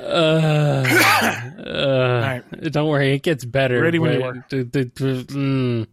[0.00, 0.84] Uh,
[1.66, 2.72] uh, right.
[2.72, 3.80] Don't worry, it gets better.
[3.80, 4.44] Ready when you are.
[4.48, 5.86] d- d- d- mm.